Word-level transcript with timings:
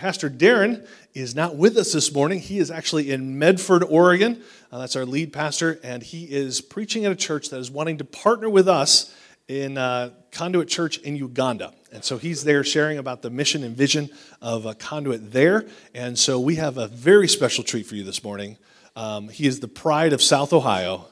Pastor 0.00 0.30
Darren 0.30 0.88
is 1.12 1.34
not 1.34 1.56
with 1.56 1.76
us 1.76 1.92
this 1.92 2.14
morning. 2.14 2.40
He 2.40 2.58
is 2.58 2.70
actually 2.70 3.10
in 3.10 3.38
Medford, 3.38 3.84
Oregon. 3.84 4.42
Uh, 4.72 4.78
that's 4.78 4.96
our 4.96 5.04
lead 5.04 5.30
pastor, 5.30 5.78
and 5.84 6.02
he 6.02 6.24
is 6.24 6.62
preaching 6.62 7.04
at 7.04 7.12
a 7.12 7.14
church 7.14 7.50
that 7.50 7.58
is 7.58 7.70
wanting 7.70 7.98
to 7.98 8.04
partner 8.04 8.48
with 8.48 8.66
us 8.66 9.14
in 9.46 9.76
uh, 9.76 10.08
Conduit 10.32 10.68
Church 10.68 10.96
in 10.96 11.16
Uganda. 11.16 11.74
And 11.92 12.02
so 12.02 12.16
he's 12.16 12.44
there 12.44 12.64
sharing 12.64 12.96
about 12.96 13.20
the 13.20 13.28
mission 13.28 13.62
and 13.62 13.76
vision 13.76 14.08
of 14.40 14.64
a 14.64 14.74
Conduit 14.74 15.32
there. 15.32 15.66
And 15.94 16.18
so 16.18 16.40
we 16.40 16.54
have 16.54 16.78
a 16.78 16.86
very 16.88 17.28
special 17.28 17.62
treat 17.62 17.84
for 17.84 17.94
you 17.94 18.02
this 18.02 18.24
morning. 18.24 18.56
Um, 18.96 19.28
he 19.28 19.46
is 19.46 19.60
the 19.60 19.68
pride 19.68 20.14
of 20.14 20.22
South 20.22 20.54
Ohio, 20.54 21.08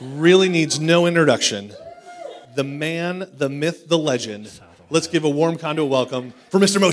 really 0.00 0.48
needs 0.48 0.80
no 0.80 1.06
introduction. 1.06 1.70
The 2.56 2.64
man, 2.64 3.30
the 3.34 3.48
myth, 3.48 3.86
the 3.86 3.98
legend. 3.98 4.50
Let's 4.88 5.06
give 5.06 5.22
a 5.22 5.30
warm 5.30 5.58
Conduit 5.58 5.88
welcome 5.88 6.34
for 6.48 6.58
Mr. 6.58 6.80
Mo 6.80 6.90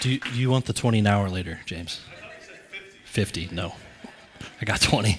Do 0.00 0.10
you, 0.10 0.18
do 0.18 0.40
you 0.40 0.50
want 0.50 0.64
the 0.64 0.72
20 0.72 1.00
an 1.00 1.06
hour 1.06 1.28
later, 1.28 1.60
James? 1.66 2.00
50. 3.04 3.50
No. 3.52 3.74
I 4.60 4.64
got 4.64 4.80
20. 4.80 5.18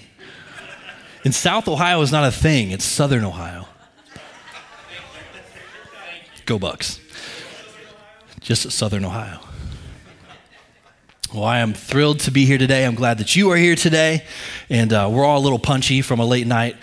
In 1.24 1.32
South 1.32 1.68
Ohio 1.68 2.02
is 2.02 2.12
not 2.12 2.28
a 2.28 2.32
thing, 2.32 2.72
it's 2.72 2.84
Southern 2.84 3.24
Ohio. 3.24 3.68
Go 6.46 6.58
Bucks. 6.58 7.00
Just 8.40 8.72
Southern 8.72 9.06
Ohio. 9.06 9.40
Well, 11.32 11.46
I 11.46 11.60
am 11.60 11.74
thrilled 11.74 12.20
to 12.22 12.32
be 12.32 12.46
here 12.46 12.58
today. 12.58 12.84
I'm 12.84 12.96
glad 12.96 13.20
that 13.20 13.36
you 13.36 13.52
are 13.52 13.58
here 13.58 13.76
today. 13.76 14.26
And 14.70 14.92
uh, 14.92 15.10
we're 15.12 15.24
all 15.24 15.38
a 15.38 15.44
little 15.44 15.60
punchy 15.60 16.02
from 16.02 16.20
a 16.20 16.26
late 16.26 16.48
night 16.48 16.76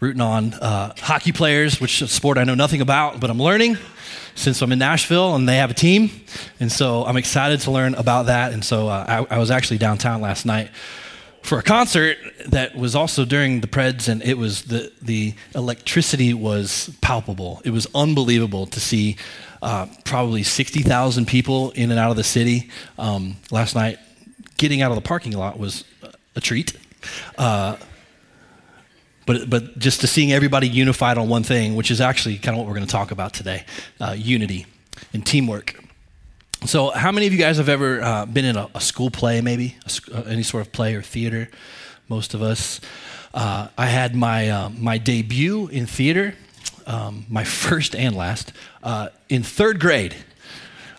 rooting 0.00 0.20
on 0.20 0.54
uh, 0.54 0.94
hockey 0.98 1.32
players, 1.32 1.80
which 1.80 2.02
is 2.02 2.10
a 2.10 2.12
sport 2.12 2.38
I 2.38 2.44
know 2.44 2.54
nothing 2.54 2.80
about, 2.80 3.20
but 3.20 3.30
I'm 3.30 3.40
learning 3.40 3.78
since 4.34 4.60
I'm 4.62 4.72
in 4.72 4.78
Nashville 4.78 5.34
and 5.34 5.48
they 5.48 5.56
have 5.56 5.70
a 5.70 5.74
team. 5.74 6.10
And 6.60 6.70
so 6.70 7.04
I'm 7.04 7.16
excited 7.16 7.60
to 7.60 7.70
learn 7.70 7.94
about 7.94 8.26
that. 8.26 8.52
And 8.52 8.64
so 8.64 8.88
uh, 8.88 9.26
I, 9.30 9.36
I 9.36 9.38
was 9.38 9.50
actually 9.50 9.78
downtown 9.78 10.20
last 10.20 10.44
night 10.44 10.70
for 11.44 11.58
a 11.58 11.62
concert 11.62 12.16
that 12.46 12.74
was 12.74 12.94
also 12.96 13.26
during 13.26 13.60
the 13.60 13.66
Preds, 13.66 14.08
and 14.08 14.22
it 14.22 14.38
was 14.38 14.62
the, 14.62 14.90
the 15.02 15.34
electricity 15.54 16.32
was 16.32 16.90
palpable. 17.02 17.60
It 17.66 17.70
was 17.70 17.86
unbelievable 17.94 18.66
to 18.66 18.80
see 18.80 19.16
uh, 19.60 19.86
probably 20.04 20.42
60,000 20.42 21.26
people 21.26 21.70
in 21.72 21.90
and 21.90 22.00
out 22.00 22.10
of 22.10 22.16
the 22.16 22.24
city 22.24 22.70
um, 22.98 23.36
last 23.50 23.74
night. 23.74 23.98
Getting 24.56 24.80
out 24.80 24.90
of 24.90 24.96
the 24.96 25.02
parking 25.02 25.32
lot 25.32 25.58
was 25.58 25.84
a 26.34 26.40
treat. 26.40 26.72
Uh, 27.36 27.76
but, 29.26 29.48
but 29.48 29.78
just 29.78 30.00
to 30.02 30.06
seeing 30.06 30.32
everybody 30.32 30.68
unified 30.68 31.18
on 31.18 31.28
one 31.28 31.42
thing, 31.42 31.74
which 31.74 31.90
is 31.90 32.00
actually 32.00 32.38
kind 32.38 32.56
of 32.56 32.58
what 32.58 32.66
we're 32.66 32.74
going 32.74 32.86
to 32.86 32.92
talk 32.92 33.10
about 33.10 33.32
today 33.32 33.64
uh, 34.00 34.14
unity 34.16 34.66
and 35.12 35.24
teamwork. 35.24 35.80
So, 36.66 36.90
how 36.90 37.12
many 37.12 37.26
of 37.26 37.32
you 37.32 37.38
guys 37.38 37.58
have 37.58 37.68
ever 37.68 38.02
uh, 38.02 38.26
been 38.26 38.46
in 38.46 38.56
a, 38.56 38.70
a, 38.74 38.80
school 38.80 39.10
play, 39.10 39.42
maybe 39.42 39.76
a, 39.84 40.16
uh, 40.16 40.22
any 40.22 40.42
sort 40.42 40.66
of 40.66 40.72
play 40.72 40.94
or 40.94 41.02
theater? 41.02 41.50
Most 42.08 42.32
of 42.32 42.42
us. 42.42 42.80
Uh, 43.34 43.68
I 43.76 43.86
had 43.86 44.14
my 44.14 44.48
uh, 44.48 44.68
my 44.70 44.96
debut 44.96 45.66
in 45.68 45.86
theater, 45.86 46.34
um, 46.86 47.26
my 47.28 47.44
first 47.64 47.94
and 47.94 48.16
last, 48.16 48.52
uh, 48.82 49.08
in 49.28 49.42
third 49.42 49.78
grade. 49.78 50.14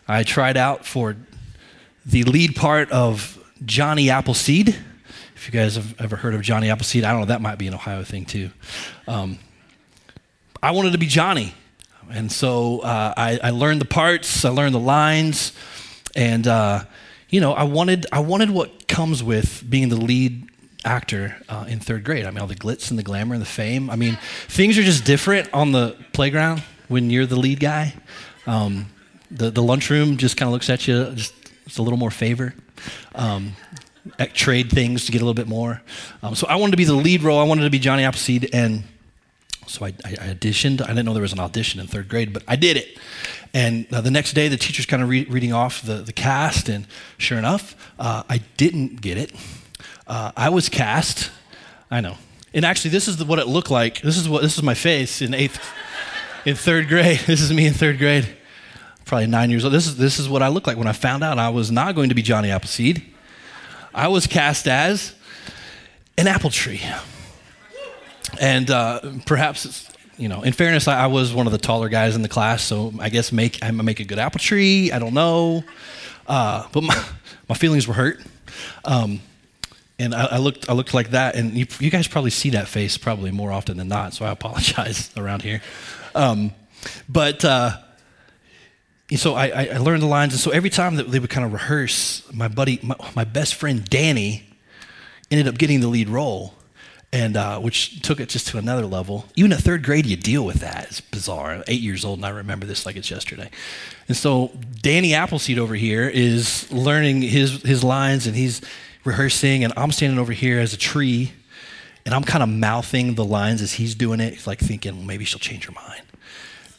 I 0.07 0.23
tried 0.23 0.55
out 0.55 0.85
for 0.85 1.15
the 2.05 2.23
lead 2.25 2.55
part 2.55 2.91
of 2.91 3.43
Johnny 3.65 4.11
Appleseed 4.11 4.75
if 5.45 5.53
you 5.53 5.59
guys 5.59 5.75
have 5.75 6.01
ever 6.01 6.15
heard 6.15 6.33
of 6.33 6.41
Johnny 6.41 6.71
Appleseed, 6.71 7.03
I 7.03 7.11
don't 7.11 7.19
know, 7.19 7.25
that 7.27 7.39
might 7.39 7.59
be 7.59 7.67
an 7.67 7.75
Ohio 7.75 8.03
thing 8.03 8.25
too. 8.25 8.49
Um, 9.07 9.37
I 10.63 10.71
wanted 10.71 10.93
to 10.93 10.97
be 10.97 11.05
Johnny. 11.05 11.53
And 12.09 12.31
so 12.31 12.79
uh, 12.79 13.13
I, 13.15 13.39
I, 13.43 13.49
learned 13.51 13.79
the 13.79 13.85
parts, 13.85 14.43
I 14.43 14.49
learned 14.49 14.73
the 14.73 14.79
lines, 14.79 15.53
and 16.15 16.47
uh, 16.47 16.85
you 17.29 17.41
know, 17.41 17.53
I 17.53 17.63
wanted, 17.63 18.07
I 18.11 18.21
wanted 18.21 18.49
what 18.49 18.87
comes 18.87 19.21
with 19.21 19.63
being 19.69 19.89
the 19.89 19.97
lead 19.97 20.49
actor 20.83 21.35
uh, 21.47 21.65
in 21.67 21.79
third 21.79 22.03
grade. 22.03 22.25
I 22.25 22.31
mean, 22.31 22.39
all 22.39 22.47
the 22.47 22.55
glitz 22.55 22.89
and 22.89 22.97
the 22.97 23.03
glamour 23.03 23.35
and 23.35 23.41
the 23.41 23.47
fame. 23.47 23.91
I 23.91 23.95
mean, 23.95 24.17
things 24.47 24.79
are 24.79 24.83
just 24.83 25.05
different 25.05 25.53
on 25.53 25.73
the 25.73 25.95
playground 26.11 26.63
when 26.87 27.11
you're 27.11 27.27
the 27.27 27.39
lead 27.39 27.59
guy. 27.59 27.93
Um, 28.47 28.87
the, 29.29 29.51
the 29.51 29.61
lunchroom 29.61 30.17
just 30.17 30.37
kind 30.37 30.47
of 30.47 30.53
looks 30.53 30.71
at 30.71 30.87
you, 30.87 31.11
just, 31.11 31.35
just 31.65 31.77
a 31.77 31.83
little 31.83 31.99
more 31.99 32.11
favor. 32.11 32.55
Um, 33.13 33.55
trade 34.33 34.69
things 34.69 35.05
to 35.05 35.11
get 35.11 35.21
a 35.21 35.25
little 35.25 35.33
bit 35.33 35.47
more. 35.47 35.81
Um, 36.21 36.35
so 36.35 36.47
I 36.47 36.55
wanted 36.55 36.71
to 36.71 36.77
be 36.77 36.85
the 36.85 36.93
lead 36.93 37.23
role. 37.23 37.39
I 37.39 37.43
wanted 37.43 37.63
to 37.63 37.69
be 37.69 37.79
Johnny 37.79 38.03
Appleseed, 38.03 38.49
and 38.53 38.83
so 39.67 39.85
I, 39.85 39.89
I, 40.05 40.33
auditioned. 40.33 40.81
I 40.81 40.87
didn't 40.87 41.05
know 41.05 41.13
there 41.13 41.21
was 41.21 41.33
an 41.33 41.39
audition 41.39 41.79
in 41.79 41.87
third 41.87 42.07
grade, 42.07 42.33
but 42.33 42.43
I 42.47 42.55
did 42.55 42.77
it. 42.77 42.97
And 43.53 43.91
uh, 43.93 44.01
the 44.01 44.11
next 44.11 44.33
day, 44.33 44.47
the 44.47 44.57
teacher's 44.57 44.85
kind 44.85 45.01
of 45.01 45.09
re- 45.09 45.25
reading 45.25 45.53
off 45.53 45.81
the, 45.81 45.95
the 45.95 46.13
cast, 46.13 46.69
and 46.69 46.85
sure 47.17 47.37
enough, 47.37 47.75
uh, 47.97 48.23
I 48.29 48.41
didn't 48.57 49.01
get 49.01 49.17
it. 49.17 49.33
Uh, 50.07 50.31
I 50.35 50.49
was 50.49 50.69
cast. 50.69 51.31
I 51.89 52.01
know. 52.01 52.17
And 52.53 52.65
actually, 52.65 52.91
this 52.91 53.07
is 53.07 53.17
the, 53.17 53.25
what 53.25 53.39
it 53.39 53.47
looked 53.47 53.71
like. 53.71 54.01
This 54.01 54.17
is 54.17 54.29
what 54.29 54.41
this 54.41 54.57
is 54.57 54.63
my 54.63 54.73
face 54.73 55.21
in 55.21 55.33
eighth, 55.33 55.59
in 56.45 56.55
third 56.55 56.87
grade. 56.87 57.19
This 57.25 57.41
is 57.41 57.51
me 57.51 57.65
in 57.65 57.73
third 57.73 57.97
grade, 57.97 58.27
probably 59.05 59.27
nine 59.27 59.49
years 59.49 59.65
old. 59.65 59.73
This 59.73 59.87
is 59.87 59.97
this 59.97 60.19
is 60.19 60.29
what 60.29 60.41
I 60.41 60.47
looked 60.49 60.67
like 60.67 60.77
when 60.77 60.87
I 60.87 60.93
found 60.93 61.23
out 61.23 61.39
I 61.39 61.49
was 61.49 61.71
not 61.71 61.95
going 61.95 62.09
to 62.09 62.15
be 62.15 62.21
Johnny 62.21 62.51
Appleseed. 62.51 63.03
I 63.95 64.09
was 64.09 64.27
cast 64.27 64.67
as 64.67 65.15
an 66.17 66.27
apple 66.27 66.49
tree. 66.49 66.81
And 68.41 68.69
uh, 68.69 68.99
perhaps, 69.25 69.89
you 70.17 70.27
know, 70.27 70.41
in 70.41 70.51
fairness, 70.51 70.89
I, 70.89 71.03
I, 71.03 71.07
was 71.07 71.33
one 71.33 71.45
of 71.45 71.53
the 71.53 71.57
taller 71.57 71.87
guys 71.87 72.15
in 72.15 72.21
the 72.21 72.27
class, 72.27 72.61
so 72.61 72.93
I 72.99 73.07
guess 73.07 73.31
make 73.31 73.63
I 73.63 73.71
make 73.71 74.01
a 74.01 74.03
good 74.03 74.19
apple 74.19 74.39
tree. 74.39 74.91
I 74.91 74.99
don't 74.99 75.13
know, 75.13 75.63
uh, 76.27 76.67
but 76.73 76.83
my, 76.83 77.05
my 77.49 77.55
feelings 77.55 77.87
were 77.87 77.93
hurt, 77.93 78.19
um, 78.83 79.21
and 79.97 80.13
I, 80.13 80.25
I, 80.25 80.37
looked 80.37 80.69
I 80.69 80.73
looked 80.73 80.93
like 80.93 81.11
that. 81.11 81.35
And 81.35 81.53
you, 81.53 81.65
you, 81.79 81.89
guys 81.89 82.09
probably 82.09 82.31
see 82.31 82.49
that 82.49 82.67
face 82.67 82.97
probably 82.97 83.31
more 83.31 83.53
often 83.53 83.77
than 83.77 83.87
not, 83.87 84.13
so 84.13 84.25
I 84.25 84.31
apologize 84.31 85.11
around 85.17 85.41
here. 85.43 85.61
Um, 86.13 86.51
but 87.07 87.45
uh, 87.45 87.77
so 89.13 89.35
I, 89.35 89.67
I, 89.73 89.77
learned 89.77 90.01
the 90.01 90.07
lines, 90.07 90.33
and 90.33 90.39
so 90.39 90.49
every 90.49 90.71
time 90.71 90.95
that 90.95 91.11
they 91.11 91.19
would 91.19 91.29
kind 91.29 91.45
of 91.45 91.53
rehearse, 91.53 92.23
my 92.33 92.47
buddy, 92.47 92.79
my, 92.81 92.95
my 93.15 93.23
best 93.23 93.53
friend 93.53 93.85
Danny, 93.87 94.43
ended 95.29 95.47
up 95.47 95.57
getting 95.59 95.79
the 95.79 95.87
lead 95.87 96.09
role, 96.09 96.55
and 97.13 97.37
uh, 97.37 97.59
which 97.59 98.01
took 98.01 98.19
it 98.19 98.29
just 98.29 98.47
to 98.47 98.57
another 98.57 98.85
level. 98.85 99.25
Even 99.35 99.53
at 99.53 99.59
third 99.59 99.83
grade, 99.83 100.07
you 100.07 100.17
deal 100.17 100.43
with 100.43 100.57
that. 100.57 100.85
It's 100.85 101.01
bizarre. 101.01 101.51
I'm 101.51 101.63
eight 101.67 101.81
years 101.81 102.03
old, 102.03 102.19
and 102.19 102.25
I 102.25 102.29
remember 102.29 102.65
this 102.65 102.85
like 102.85 102.95
it's 102.95 103.11
yesterday. 103.11 103.49
And 104.07 104.17
so 104.17 104.51
Danny 104.81 105.13
Appleseed 105.13 105.59
over 105.59 105.75
here 105.75 106.09
is 106.09 106.71
learning 106.71 107.21
his 107.21 107.61
his 107.61 107.83
lines, 107.83 108.25
and 108.25 108.35
he's 108.35 108.61
rehearsing, 109.03 109.63
and 109.63 109.71
I'm 109.77 109.91
standing 109.91 110.17
over 110.17 110.33
here 110.33 110.59
as 110.59 110.73
a 110.73 110.77
tree, 110.77 111.31
and 112.05 112.15
I'm 112.15 112.23
kind 112.23 112.41
of 112.41 112.49
mouthing 112.49 113.13
the 113.13 113.25
lines 113.25 113.61
as 113.61 113.73
he's 113.73 113.93
doing 113.93 114.19
it, 114.19 114.47
like 114.47 114.59
thinking 114.59 114.95
well, 114.97 115.05
maybe 115.05 115.25
she'll 115.25 115.39
change 115.39 115.65
her 115.65 115.73
mind. 115.73 116.01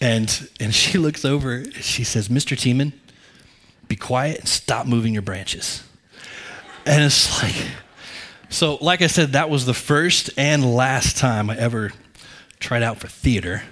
And, 0.01 0.49
and 0.61 0.75
she 0.75 0.99
looks 0.99 1.25
over, 1.25 1.65
she 1.73 2.05
says, 2.05 2.29
Mr. 2.29 2.59
Thieman, 2.59 2.93
be 3.89 3.97
quiet 3.97 4.41
and 4.41 4.49
stop 4.49 4.87
moving 4.87 5.13
your 5.13 5.23
branches. 5.23 5.83
And 6.85 7.03
it's 7.03 7.43
like, 7.43 7.55
so 8.49 8.79
like 8.81 9.03
I 9.03 9.07
said, 9.07 9.33
that 9.33 9.51
was 9.51 9.67
the 9.67 9.75
first 9.75 10.31
and 10.37 10.75
last 10.75 11.17
time 11.17 11.51
I 11.51 11.57
ever 11.57 11.93
tried 12.61 12.83
out 12.83 12.99
for 12.99 13.09
theater. 13.09 13.63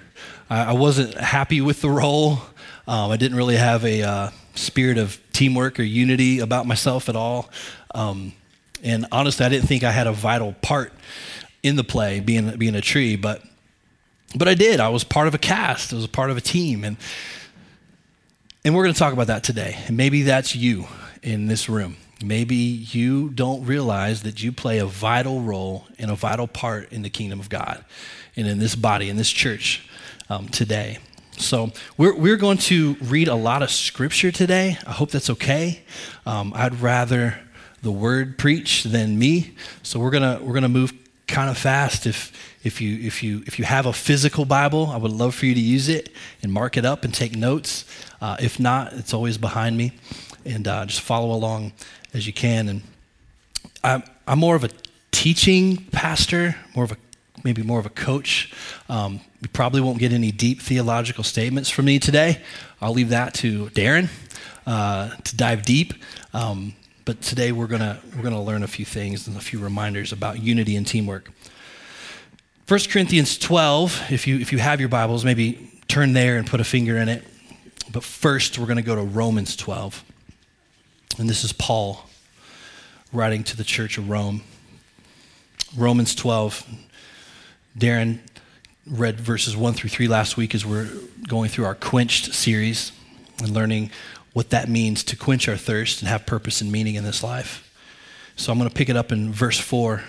I, 0.49 0.65
I 0.65 0.73
wasn't 0.73 1.15
happy 1.15 1.61
with 1.61 1.81
the 1.81 1.89
role. 1.89 2.39
Um, 2.87 3.11
I 3.11 3.17
didn't 3.17 3.37
really 3.37 3.55
have 3.55 3.83
a 3.83 4.03
uh, 4.03 4.29
spirit 4.53 4.97
of 4.97 5.19
teamwork 5.33 5.79
or 5.79 5.83
unity 5.83 6.39
about 6.39 6.65
myself 6.65 7.09
at 7.09 7.15
all. 7.15 7.49
Um, 7.93 8.33
and 8.83 9.07
honestly, 9.11 9.45
I 9.45 9.49
didn't 9.49 9.67
think 9.67 9.83
I 9.83 9.91
had 9.91 10.07
a 10.07 10.11
vital 10.11 10.53
part 10.61 10.93
in 11.63 11.75
the 11.75 11.83
play, 11.83 12.19
being, 12.19 12.57
being 12.57 12.75
a 12.75 12.81
tree, 12.81 13.15
but 13.15 13.41
but 14.35 14.47
I 14.47 14.53
did. 14.53 14.79
I 14.79 14.89
was 14.89 15.03
part 15.03 15.27
of 15.27 15.33
a 15.33 15.37
cast. 15.37 15.93
I 15.93 15.95
was 15.95 16.05
a 16.05 16.09
part 16.09 16.29
of 16.29 16.37
a 16.37 16.41
team. 16.41 16.83
And, 16.83 16.97
and 18.63 18.75
we're 18.75 18.83
going 18.83 18.93
to 18.93 18.99
talk 18.99 19.13
about 19.13 19.27
that 19.27 19.43
today. 19.43 19.77
And 19.87 19.95
maybe 19.95 20.23
that's 20.23 20.55
you 20.55 20.85
in 21.23 21.47
this 21.47 21.69
room. 21.69 21.97
Maybe 22.23 22.55
you 22.55 23.29
don't 23.29 23.65
realize 23.65 24.23
that 24.23 24.41
you 24.41 24.51
play 24.51 24.79
a 24.79 24.85
vital 24.85 25.41
role 25.41 25.85
and 25.97 26.11
a 26.11 26.15
vital 26.15 26.47
part 26.47 26.91
in 26.91 27.01
the 27.01 27.09
kingdom 27.09 27.39
of 27.39 27.49
God 27.49 27.83
and 28.35 28.47
in 28.47 28.59
this 28.59 28.75
body, 28.75 29.09
in 29.09 29.17
this 29.17 29.29
church 29.29 29.87
um, 30.29 30.47
today. 30.49 30.99
So, 31.37 31.71
we're, 31.97 32.15
we're 32.15 32.37
going 32.37 32.59
to 32.59 32.95
read 33.01 33.27
a 33.27 33.35
lot 33.35 33.61
of 33.61 33.69
scripture 33.69 34.31
today. 34.31 34.77
I 34.87 34.91
hope 34.91 35.11
that's 35.11 35.29
okay. 35.31 35.81
Um, 36.25 36.53
I'd 36.55 36.79
rather 36.79 37.37
the 37.81 37.91
word 37.91 38.37
preach 38.37 38.83
than 38.83 39.19
me. 39.19 39.53
So, 39.83 39.99
we're 39.99 40.11
going 40.11 40.39
to 40.39 40.41
we're 40.41 40.57
to 40.61 40.69
move 40.69 40.93
kind 41.27 41.49
of 41.49 41.57
fast 41.57 42.05
if 42.05 42.31
if 42.65 42.81
you, 42.81 42.97
if, 43.05 43.21
you, 43.21 43.43
if 43.45 43.59
you 43.59 43.65
have 43.65 43.85
a 43.85 43.93
physical 43.93 44.43
Bible, 44.43 44.87
I 44.87 44.97
would 44.97 45.11
love 45.11 45.35
for 45.35 45.45
you 45.45 45.53
to 45.53 45.61
use 45.61 45.87
it 45.87 46.09
and 46.41 46.51
mark 46.51 46.77
it 46.77 46.83
up 46.83 47.05
and 47.05 47.13
take 47.13 47.35
notes. 47.35 47.85
Uh, 48.19 48.37
if 48.39 48.59
not, 48.59 48.91
it's 48.93 49.13
always 49.13 49.37
behind 49.37 49.77
me. 49.77 49.91
And 50.45 50.67
uh, 50.67 50.83
just 50.87 51.01
follow 51.01 51.31
along 51.31 51.73
as 52.15 52.25
you 52.25 52.33
can. 52.33 52.67
And 52.67 52.81
I'm, 53.83 54.01
I'm 54.27 54.39
more 54.39 54.55
of 54.55 54.63
a 54.63 54.69
teaching 55.11 55.77
pastor, 55.91 56.55
more 56.75 56.85
of 56.85 56.91
a 56.91 56.97
maybe 57.43 57.61
more 57.61 57.77
of 57.77 57.85
a 57.85 57.91
coach. 57.91 58.51
Um, 58.89 59.19
you 59.41 59.49
probably 59.49 59.79
won't 59.79 59.99
get 59.99 60.11
any 60.11 60.31
deep 60.31 60.59
theological 60.59 61.23
statements 61.23 61.69
from 61.69 61.85
me 61.85 61.99
today. 61.99 62.41
I'll 62.81 62.93
leave 62.93 63.09
that 63.09 63.35
to 63.35 63.67
Darren 63.67 64.09
uh, 64.65 65.09
to 65.09 65.37
dive 65.37 65.61
deep. 65.61 65.93
Um, 66.33 66.73
but 67.05 67.21
today 67.21 67.51
we're 67.51 67.67
gonna 67.67 67.99
we're 68.15 68.23
gonna 68.23 68.41
learn 68.41 68.63
a 68.63 68.67
few 68.67 68.83
things 68.83 69.27
and 69.27 69.37
a 69.37 69.39
few 69.39 69.59
reminders 69.59 70.11
about 70.11 70.41
unity 70.41 70.75
and 70.75 70.85
teamwork. 70.85 71.31
1 72.67 72.79
Corinthians 72.89 73.37
12, 73.37 74.07
if 74.09 74.25
you 74.25 74.39
if 74.39 74.51
you 74.51 74.57
have 74.57 74.79
your 74.79 74.89
Bibles, 74.89 75.23
maybe 75.23 75.71
turn 75.87 76.13
there 76.13 76.37
and 76.37 76.47
put 76.47 76.59
a 76.59 76.63
finger 76.63 76.97
in 76.97 77.07
it. 77.07 77.23
But 77.91 78.03
first, 78.03 78.57
we're 78.57 78.65
going 78.65 78.77
to 78.77 78.83
go 78.83 78.95
to 78.95 79.03
Romans 79.03 79.55
12. 79.55 80.03
And 81.19 81.29
this 81.29 81.43
is 81.43 81.53
Paul 81.53 82.09
writing 83.13 83.43
to 83.45 83.55
the 83.55 83.63
church 83.63 83.97
of 83.97 84.09
Rome. 84.09 84.41
Romans 85.77 86.15
12. 86.15 86.67
Darren 87.77 88.19
read 88.87 89.19
verses 89.19 89.55
1 89.55 89.73
through 89.73 89.91
3 89.91 90.07
last 90.07 90.35
week 90.35 90.55
as 90.55 90.65
we're 90.65 90.89
going 91.27 91.49
through 91.49 91.65
our 91.65 91.75
quenched 91.75 92.33
series 92.33 92.91
and 93.39 93.51
learning 93.51 93.91
what 94.35 94.49
that 94.49 94.67
means 94.67 95.01
to 95.01 95.15
quench 95.15 95.47
our 95.47 95.55
thirst 95.55 96.01
and 96.01 96.09
have 96.09 96.25
purpose 96.25 96.59
and 96.59 96.69
meaning 96.69 96.95
in 96.95 97.05
this 97.05 97.23
life. 97.23 97.71
So 98.35 98.51
I'm 98.51 98.57
going 98.57 98.69
to 98.69 98.75
pick 98.75 98.89
it 98.89 98.97
up 98.97 99.13
in 99.13 99.31
verse 99.31 99.57
4, 99.57 100.03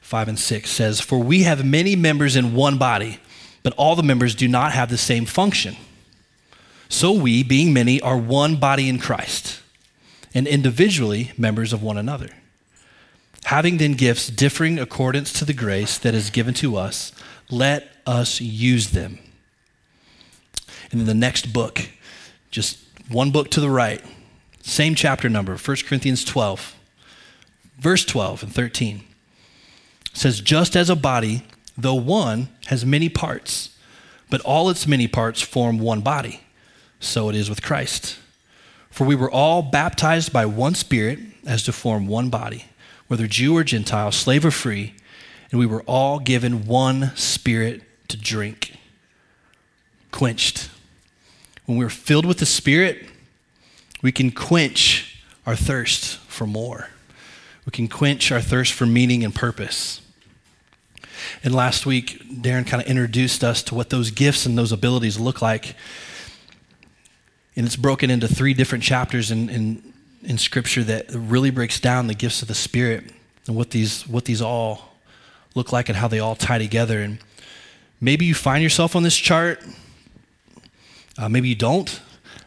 5, 0.00 0.28
and 0.28 0.38
6 0.38 0.70
says, 0.70 1.02
For 1.02 1.18
we 1.18 1.42
have 1.42 1.62
many 1.62 1.94
members 1.94 2.36
in 2.36 2.54
one 2.54 2.78
body, 2.78 3.20
but 3.62 3.74
all 3.74 3.94
the 3.96 4.02
members 4.02 4.34
do 4.34 4.48
not 4.48 4.72
have 4.72 4.88
the 4.88 4.96
same 4.96 5.26
function. 5.26 5.76
So 6.88 7.12
we, 7.12 7.42
being 7.42 7.74
many, 7.74 8.00
are 8.00 8.16
one 8.16 8.56
body 8.56 8.88
in 8.88 8.98
Christ, 8.98 9.60
and 10.32 10.46
individually 10.46 11.32
members 11.36 11.74
of 11.74 11.82
one 11.82 11.98
another. 11.98 12.30
Having 13.44 13.76
then 13.76 13.92
gifts 13.92 14.28
differing 14.28 14.78
accordance 14.78 15.34
to 15.34 15.44
the 15.44 15.52
grace 15.52 15.98
that 15.98 16.14
is 16.14 16.30
given 16.30 16.54
to 16.54 16.78
us, 16.78 17.12
let 17.50 17.92
us 18.06 18.40
use 18.40 18.92
them. 18.92 19.18
And 20.90 20.98
then 20.98 21.06
the 21.06 21.12
next 21.12 21.52
book, 21.52 21.90
just 22.50 22.87
one 23.08 23.30
book 23.30 23.50
to 23.50 23.60
the 23.60 23.70
right, 23.70 24.04
same 24.62 24.94
chapter 24.94 25.28
number, 25.28 25.56
1 25.56 25.76
Corinthians 25.86 26.24
12, 26.24 26.76
verse 27.78 28.04
12 28.04 28.42
and 28.42 28.54
13 28.54 29.02
says, 30.12 30.40
Just 30.40 30.76
as 30.76 30.90
a 30.90 30.96
body, 30.96 31.44
though 31.76 31.94
one, 31.94 32.48
has 32.66 32.84
many 32.84 33.08
parts, 33.08 33.76
but 34.30 34.40
all 34.42 34.68
its 34.68 34.86
many 34.86 35.08
parts 35.08 35.40
form 35.40 35.78
one 35.78 36.00
body, 36.00 36.42
so 37.00 37.28
it 37.28 37.36
is 37.36 37.48
with 37.48 37.62
Christ. 37.62 38.18
For 38.90 39.06
we 39.06 39.14
were 39.14 39.30
all 39.30 39.62
baptized 39.62 40.32
by 40.32 40.44
one 40.44 40.74
Spirit 40.74 41.18
as 41.46 41.62
to 41.64 41.72
form 41.72 42.08
one 42.08 42.28
body, 42.28 42.66
whether 43.06 43.26
Jew 43.26 43.56
or 43.56 43.64
Gentile, 43.64 44.12
slave 44.12 44.44
or 44.44 44.50
free, 44.50 44.94
and 45.50 45.58
we 45.58 45.66
were 45.66 45.82
all 45.82 46.18
given 46.18 46.66
one 46.66 47.12
Spirit 47.16 47.82
to 48.08 48.16
drink. 48.16 48.76
Quenched. 50.10 50.68
When 51.68 51.76
we're 51.76 51.90
filled 51.90 52.24
with 52.24 52.38
the 52.38 52.46
Spirit, 52.46 53.04
we 54.00 54.10
can 54.10 54.30
quench 54.30 55.22
our 55.44 55.54
thirst 55.54 56.16
for 56.16 56.46
more. 56.46 56.88
We 57.66 57.72
can 57.72 57.88
quench 57.88 58.32
our 58.32 58.40
thirst 58.40 58.72
for 58.72 58.86
meaning 58.86 59.22
and 59.22 59.34
purpose. 59.34 60.00
And 61.44 61.54
last 61.54 61.84
week, 61.84 62.22
Darren 62.32 62.66
kind 62.66 62.82
of 62.82 62.88
introduced 62.88 63.44
us 63.44 63.62
to 63.64 63.74
what 63.74 63.90
those 63.90 64.10
gifts 64.10 64.46
and 64.46 64.56
those 64.56 64.72
abilities 64.72 65.20
look 65.20 65.42
like. 65.42 65.74
And 67.54 67.66
it's 67.66 67.76
broken 67.76 68.08
into 68.08 68.28
three 68.28 68.54
different 68.54 68.82
chapters 68.82 69.30
in, 69.30 69.50
in, 69.50 69.92
in 70.22 70.38
Scripture 70.38 70.84
that 70.84 71.10
really 71.12 71.50
breaks 71.50 71.78
down 71.78 72.06
the 72.06 72.14
gifts 72.14 72.40
of 72.40 72.48
the 72.48 72.54
Spirit 72.54 73.12
and 73.46 73.54
what 73.54 73.72
these, 73.72 74.08
what 74.08 74.24
these 74.24 74.40
all 74.40 74.94
look 75.54 75.70
like 75.70 75.90
and 75.90 75.98
how 75.98 76.08
they 76.08 76.18
all 76.18 76.34
tie 76.34 76.56
together. 76.56 77.02
And 77.02 77.18
maybe 78.00 78.24
you 78.24 78.34
find 78.34 78.62
yourself 78.62 78.96
on 78.96 79.02
this 79.02 79.18
chart, 79.18 79.62
uh, 81.18 81.28
maybe 81.28 81.48
you 81.48 81.54
don't. 81.54 82.00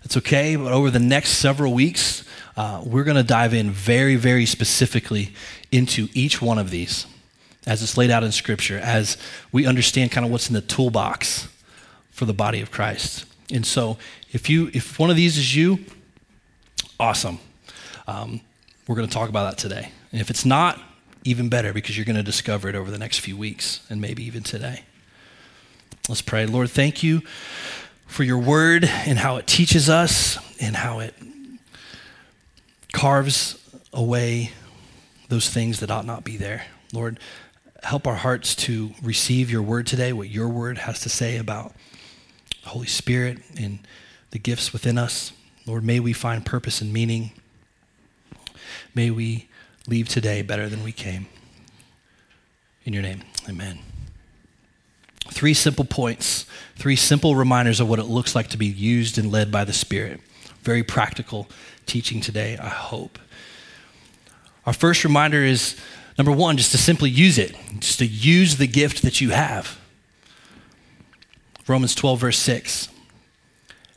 It's 0.04 0.18
okay, 0.18 0.56
but 0.56 0.72
over 0.72 0.90
the 0.90 1.00
next 1.00 1.32
several 1.32 1.74
weeks, 1.74 2.24
uh, 2.58 2.82
we're 2.84 3.04
going 3.04 3.18
to 3.18 3.24
dive 3.24 3.54
in 3.54 3.70
very, 3.70 4.16
very 4.16 4.46
specifically 4.46 5.34
into 5.72 6.08
each 6.14 6.42
one 6.42 6.58
of 6.58 6.70
these 6.72 7.06
as 7.68 7.84
it's 7.84 7.96
laid 7.98 8.10
out 8.10 8.24
in 8.24 8.32
Scripture, 8.32 8.80
as 8.80 9.18
we 9.52 9.68
understand 9.68 10.12
kind 10.12 10.26
of 10.26 10.32
what's 10.32 10.48
in 10.48 10.56
the 10.56 10.62
toolbox 10.62 11.48
for 12.10 12.26
the 12.26 12.34
body 12.34 12.62
of 12.62 12.72
Christ. 12.72 13.26
And 13.54 13.66
so, 13.66 13.98
if 14.32 14.50
you 14.50 14.72
if 14.74 14.98
one 14.98 15.10
of 15.10 15.16
these 15.16 15.38
is 15.38 15.56
you, 15.56 15.80
awesome. 17.00 17.38
Um, 18.08 18.42
we're 18.88 18.96
going 18.96 19.08
to 19.08 19.14
talk 19.14 19.30
about 19.30 19.52
that 19.52 19.58
today. 19.60 19.92
And 20.12 20.20
if 20.22 20.30
it's 20.30 20.46
not, 20.46 20.82
even 21.24 21.50
better 21.50 21.72
because 21.72 21.96
you're 21.96 22.06
going 22.06 22.16
to 22.16 22.24
discover 22.24 22.68
it 22.68 22.76
over 22.76 22.90
the 22.90 22.98
next 22.98 23.20
few 23.20 23.38
weeks 23.38 23.86
and 23.90 24.02
maybe 24.02 24.24
even 24.24 24.42
today. 24.42 24.84
Let's 26.10 26.22
pray. 26.22 26.48
Lord, 26.48 26.70
thank 26.72 27.04
you 27.04 27.22
for 28.12 28.25
your 28.25 28.40
word 28.40 28.84
and 28.84 29.18
how 29.18 29.38
it 29.38 29.48
teaches 29.48 29.90
us 29.90 30.38
and 30.60 30.75
how 30.75 31.00
it 31.00 31.16
carves 32.92 33.58
away 33.94 34.52
those 35.30 35.50
things 35.50 35.80
that 35.80 35.90
ought 35.90 36.06
not 36.06 36.25
be 36.25 36.36
there. 36.36 36.66
Lord, 36.92 37.22
help 37.84 38.06
our 38.06 38.16
hearts 38.16 38.54
to 38.54 38.92
receive 39.02 39.50
your 39.50 39.62
word 39.62 39.88
today, 39.88 40.12
what 40.12 40.30
your 40.30 40.50
word 40.50 40.80
has 40.80 41.00
to 41.00 41.10
say 41.10 41.38
about 41.38 41.74
the 42.63 42.69
Holy 42.69 42.86
Spirit 42.86 43.40
and 43.58 43.80
the 44.31 44.40
gifts 44.40 44.74
within 44.74 44.98
us. 44.98 45.31
Lord, 45.66 45.86
may 45.86 46.02
we 46.02 46.12
find 46.12 46.46
purpose 46.46 46.81
and 46.81 46.92
meaning. 46.92 47.31
May 48.94 49.10
we 49.10 49.48
leave 49.88 50.10
today 50.10 50.42
better 50.42 50.68
than 50.68 50.84
we 50.84 50.92
came. 50.92 51.28
In 52.84 52.92
your 52.92 53.04
name, 53.04 53.22
amen. 53.48 53.80
Three 55.30 55.54
simple 55.54 55.86
points, 55.86 56.46
three 56.76 56.96
simple 56.96 57.36
reminders 57.36 57.80
of 57.80 57.88
what 57.88 58.00
it 58.00 58.06
looks 58.06 58.36
like 58.36 58.50
to 58.50 58.58
be 58.58 58.66
used 58.66 59.18
and 59.18 59.32
led 59.32 59.52
by 59.52 59.64
the 59.64 59.74
Spirit. 59.74 60.20
Very 60.64 60.84
practical 60.84 61.48
teaching 61.86 62.22
today, 62.22 62.58
I 62.58 62.70
hope. 62.70 63.20
Our 64.66 64.74
first 64.74 65.04
reminder 65.04 65.44
is 65.44 65.76
Number 66.18 66.32
one, 66.32 66.58
just 66.58 66.72
to 66.72 66.78
simply 66.78 67.10
use 67.10 67.38
it, 67.38 67.56
just 67.80 68.00
to 68.00 68.06
use 68.06 68.58
the 68.58 68.68
gift 68.68 69.02
that 69.02 69.22
you 69.22 69.32
have. 69.32 69.80
Romans 71.68 71.96
12, 71.96 72.20
verse 72.20 72.38
6. 72.38 72.90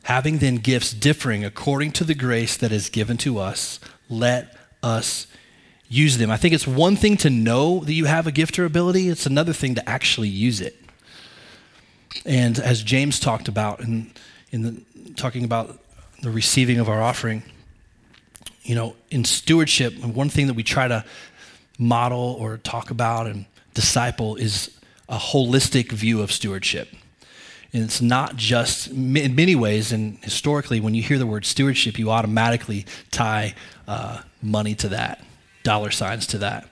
Having 0.03 0.37
then 0.37 0.55
gifts 0.55 0.93
differing 0.93 1.43
according 1.43 1.91
to 1.93 2.03
the 2.03 2.15
grace 2.15 2.55
that 2.57 2.71
is 2.71 2.89
given 2.89 3.17
to 3.17 3.39
us, 3.39 3.79
let 4.09 4.55
us 4.81 5.27
use 5.87 6.17
them. 6.17 6.31
I 6.31 6.37
think 6.37 6.53
it's 6.53 6.67
one 6.67 6.95
thing 6.95 7.17
to 7.17 7.29
know 7.29 7.79
that 7.81 7.93
you 7.93 8.05
have 8.05 8.27
a 8.27 8.31
gift 8.31 8.57
or 8.57 8.65
ability, 8.65 9.09
it's 9.09 9.25
another 9.25 9.53
thing 9.53 9.75
to 9.75 9.89
actually 9.89 10.29
use 10.29 10.61
it. 10.61 10.75
And 12.25 12.59
as 12.59 12.83
James 12.83 13.19
talked 13.19 13.47
about 13.47 13.81
in, 13.81 14.11
in 14.51 14.61
the, 14.61 15.13
talking 15.15 15.43
about 15.43 15.79
the 16.21 16.29
receiving 16.29 16.79
of 16.79 16.89
our 16.89 17.01
offering, 17.01 17.43
you 18.63 18.75
know, 18.75 18.95
in 19.11 19.23
stewardship, 19.23 19.93
one 20.03 20.29
thing 20.29 20.47
that 20.47 20.55
we 20.55 20.63
try 20.63 20.87
to 20.87 21.05
model 21.77 22.37
or 22.39 22.57
talk 22.57 22.89
about 22.89 23.27
and 23.27 23.45
disciple 23.73 24.35
is 24.35 24.71
a 25.07 25.17
holistic 25.17 25.91
view 25.91 26.21
of 26.21 26.31
stewardship. 26.31 26.89
And 27.73 27.83
it's 27.83 28.01
not 28.01 28.37
just, 28.37 28.87
in 28.87 29.35
many 29.35 29.55
ways, 29.55 29.91
and 29.91 30.17
historically, 30.23 30.79
when 30.79 30.95
you 30.95 31.03
hear 31.03 31.17
the 31.17 31.27
word 31.27 31.45
stewardship, 31.45 31.99
you 31.99 32.09
automatically 32.09 32.85
tie 33.11 33.53
uh, 33.87 34.21
money 34.41 34.75
to 34.75 34.87
that, 34.89 35.21
dollar 35.63 35.91
signs 35.91 36.25
to 36.27 36.37
that. 36.37 36.69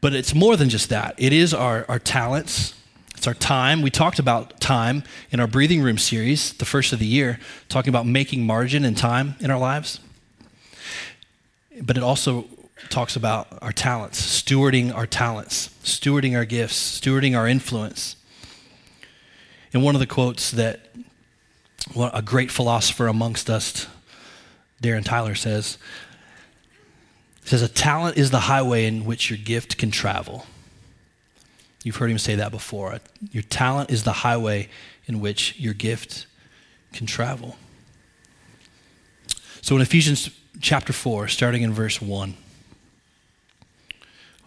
But 0.00 0.12
it's 0.12 0.34
more 0.34 0.56
than 0.56 0.68
just 0.68 0.90
that. 0.90 1.14
It 1.16 1.32
is 1.32 1.54
our, 1.54 1.86
our 1.88 1.98
talents, 1.98 2.74
it's 3.16 3.26
our 3.26 3.34
time. 3.34 3.82
We 3.82 3.90
talked 3.90 4.18
about 4.18 4.60
time 4.60 5.02
in 5.30 5.40
our 5.40 5.46
breathing 5.46 5.82
room 5.82 5.98
series, 5.98 6.52
the 6.52 6.64
first 6.64 6.92
of 6.92 6.98
the 6.98 7.06
year, 7.06 7.38
talking 7.68 7.88
about 7.88 8.06
making 8.06 8.46
margin 8.46 8.84
and 8.84 8.96
time 8.96 9.36
in 9.40 9.50
our 9.50 9.58
lives. 9.58 10.00
But 11.80 11.96
it 11.96 12.02
also 12.02 12.46
talks 12.90 13.16
about 13.16 13.48
our 13.62 13.72
talents, 13.72 14.20
stewarding 14.20 14.94
our 14.94 15.06
talents, 15.06 15.70
stewarding 15.82 16.36
our 16.36 16.44
gifts, 16.44 17.00
stewarding 17.00 17.36
our 17.36 17.48
influence. 17.48 18.16
And 19.72 19.82
one 19.82 19.94
of 19.94 20.00
the 20.00 20.06
quotes 20.06 20.50
that 20.52 20.90
a 21.96 22.22
great 22.22 22.50
philosopher 22.50 23.06
amongst 23.06 23.50
us, 23.50 23.86
Darren 24.82 25.04
Tyler, 25.04 25.34
says, 25.34 25.78
says, 27.44 27.62
A 27.62 27.68
talent 27.68 28.16
is 28.16 28.30
the 28.30 28.40
highway 28.40 28.86
in 28.86 29.04
which 29.04 29.30
your 29.30 29.38
gift 29.38 29.76
can 29.76 29.90
travel. 29.90 30.46
You've 31.84 31.96
heard 31.96 32.10
him 32.10 32.18
say 32.18 32.34
that 32.34 32.50
before. 32.50 32.98
Your 33.30 33.42
talent 33.44 33.90
is 33.90 34.02
the 34.02 34.12
highway 34.12 34.68
in 35.06 35.20
which 35.20 35.54
your 35.58 35.74
gift 35.74 36.26
can 36.92 37.06
travel. 37.06 37.56
So 39.60 39.76
in 39.76 39.82
Ephesians 39.82 40.30
chapter 40.60 40.94
4, 40.94 41.28
starting 41.28 41.62
in 41.62 41.72
verse 41.72 42.00
1, 42.00 42.34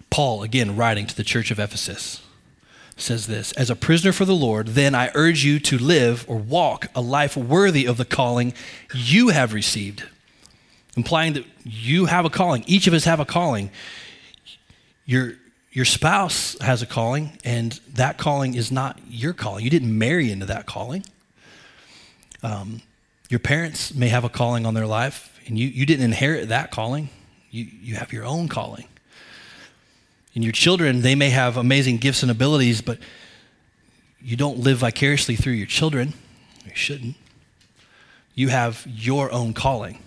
Paul, 0.10 0.42
again, 0.42 0.76
writing 0.76 1.06
to 1.06 1.16
the 1.16 1.24
church 1.24 1.52
of 1.52 1.60
Ephesus, 1.60 2.24
says 2.96 3.28
this 3.28 3.52
As 3.52 3.70
a 3.70 3.76
prisoner 3.76 4.12
for 4.12 4.26
the 4.26 4.36
Lord, 4.36 4.70
then 4.70 4.96
I 4.96 5.12
urge 5.14 5.44
you 5.44 5.60
to 5.60 5.78
live 5.78 6.26
or 6.28 6.38
walk 6.38 6.88
a 6.96 7.02
life 7.02 7.38
worthy 7.38 7.86
of 7.86 7.98
the 7.98 8.06
calling 8.06 8.54
you 8.94 9.30
have 9.30 9.54
received. 9.54 10.04
Implying 10.96 11.34
that 11.34 11.46
you 11.64 12.06
have 12.06 12.26
a 12.26 12.32
calling. 12.32 12.64
Each 12.66 12.88
of 12.88 12.96
us 12.96 13.04
have 13.04 13.20
a 13.20 13.26
calling. 13.26 13.70
Your, 15.06 15.34
your 15.78 15.86
spouse 15.86 16.58
has 16.60 16.82
a 16.82 16.88
calling, 16.88 17.38
and 17.44 17.80
that 17.94 18.18
calling 18.18 18.56
is 18.56 18.72
not 18.72 19.00
your 19.08 19.32
calling. 19.32 19.64
You 19.64 19.70
didn't 19.70 19.96
marry 19.96 20.32
into 20.32 20.48
that 20.48 20.66
calling. 20.66 21.06
Um, 22.42 22.82
your 23.30 23.40
parents 23.40 23.94
may 23.94 24.08
have 24.08 24.24
a 24.24 24.30
calling 24.30 24.66
on 24.66 24.74
their 24.74 24.88
life, 24.88 25.40
and 25.46 25.56
you, 25.56 25.68
you 25.68 25.86
didn't 25.86 26.04
inherit 26.04 26.50
that 26.50 26.72
calling. 26.72 27.10
You, 27.52 27.68
you 27.80 27.94
have 27.94 28.12
your 28.12 28.26
own 28.26 28.48
calling. 28.48 28.86
And 30.34 30.44
your 30.44 30.52
children, 30.52 31.02
they 31.02 31.14
may 31.14 31.30
have 31.30 31.58
amazing 31.58 31.98
gifts 31.98 32.24
and 32.24 32.32
abilities, 32.32 32.82
but 32.82 32.98
you 34.20 34.36
don't 34.36 34.58
live 34.58 34.80
vicariously 34.80 35.36
through 35.36 35.54
your 35.54 35.68
children. 35.68 36.16
You 36.66 36.72
shouldn't. 36.74 37.18
You 38.34 38.48
have 38.48 38.84
your 38.90 39.32
own 39.32 39.54
calling. 39.54 40.00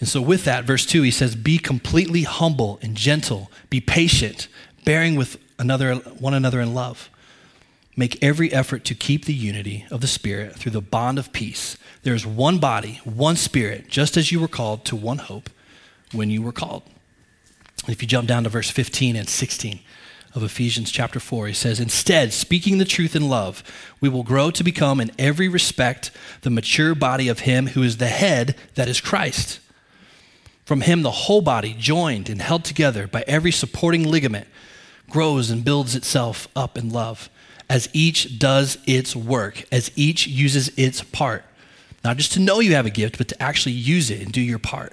And 0.00 0.08
so, 0.08 0.22
with 0.22 0.44
that, 0.44 0.64
verse 0.64 0.86
2, 0.86 1.02
he 1.02 1.10
says, 1.10 1.36
Be 1.36 1.58
completely 1.58 2.22
humble 2.22 2.78
and 2.82 2.96
gentle, 2.96 3.50
be 3.68 3.80
patient, 3.80 4.48
bearing 4.84 5.14
with 5.14 5.36
another, 5.58 5.96
one 5.96 6.34
another 6.34 6.60
in 6.60 6.74
love. 6.74 7.10
Make 7.96 8.22
every 8.22 8.50
effort 8.50 8.84
to 8.86 8.94
keep 8.94 9.26
the 9.26 9.34
unity 9.34 9.84
of 9.90 10.00
the 10.00 10.06
Spirit 10.06 10.56
through 10.56 10.72
the 10.72 10.80
bond 10.80 11.18
of 11.18 11.32
peace. 11.32 11.76
There 12.02 12.14
is 12.14 12.26
one 12.26 12.58
body, 12.58 13.00
one 13.04 13.36
Spirit, 13.36 13.88
just 13.88 14.16
as 14.16 14.32
you 14.32 14.40
were 14.40 14.48
called 14.48 14.86
to 14.86 14.96
one 14.96 15.18
hope 15.18 15.50
when 16.12 16.30
you 16.30 16.40
were 16.40 16.52
called. 16.52 16.82
If 17.86 18.00
you 18.00 18.08
jump 18.08 18.26
down 18.26 18.44
to 18.44 18.48
verse 18.48 18.70
15 18.70 19.16
and 19.16 19.28
16 19.28 19.80
of 20.34 20.42
Ephesians 20.42 20.90
chapter 20.90 21.20
4, 21.20 21.48
he 21.48 21.52
says, 21.52 21.78
Instead, 21.78 22.32
speaking 22.32 22.78
the 22.78 22.84
truth 22.86 23.14
in 23.14 23.28
love, 23.28 23.62
we 24.00 24.08
will 24.08 24.22
grow 24.22 24.50
to 24.50 24.64
become 24.64 24.98
in 24.98 25.10
every 25.18 25.48
respect 25.48 26.10
the 26.40 26.50
mature 26.50 26.94
body 26.94 27.28
of 27.28 27.40
Him 27.40 27.68
who 27.68 27.82
is 27.82 27.98
the 27.98 28.06
head, 28.06 28.54
that 28.76 28.88
is 28.88 29.00
Christ. 29.00 29.60
From 30.70 30.82
him, 30.82 31.02
the 31.02 31.10
whole 31.10 31.40
body, 31.40 31.74
joined 31.76 32.28
and 32.28 32.40
held 32.40 32.62
together 32.62 33.08
by 33.08 33.24
every 33.26 33.50
supporting 33.50 34.04
ligament, 34.04 34.46
grows 35.08 35.50
and 35.50 35.64
builds 35.64 35.96
itself 35.96 36.46
up 36.54 36.78
in 36.78 36.90
love 36.90 37.28
as 37.68 37.88
each 37.92 38.38
does 38.38 38.78
its 38.86 39.16
work, 39.16 39.64
as 39.72 39.90
each 39.96 40.28
uses 40.28 40.68
its 40.76 41.02
part. 41.02 41.44
Not 42.04 42.18
just 42.18 42.30
to 42.34 42.40
know 42.40 42.60
you 42.60 42.76
have 42.76 42.86
a 42.86 42.90
gift, 42.90 43.18
but 43.18 43.26
to 43.26 43.42
actually 43.42 43.72
use 43.72 44.12
it 44.12 44.22
and 44.22 44.30
do 44.30 44.40
your 44.40 44.60
part. 44.60 44.92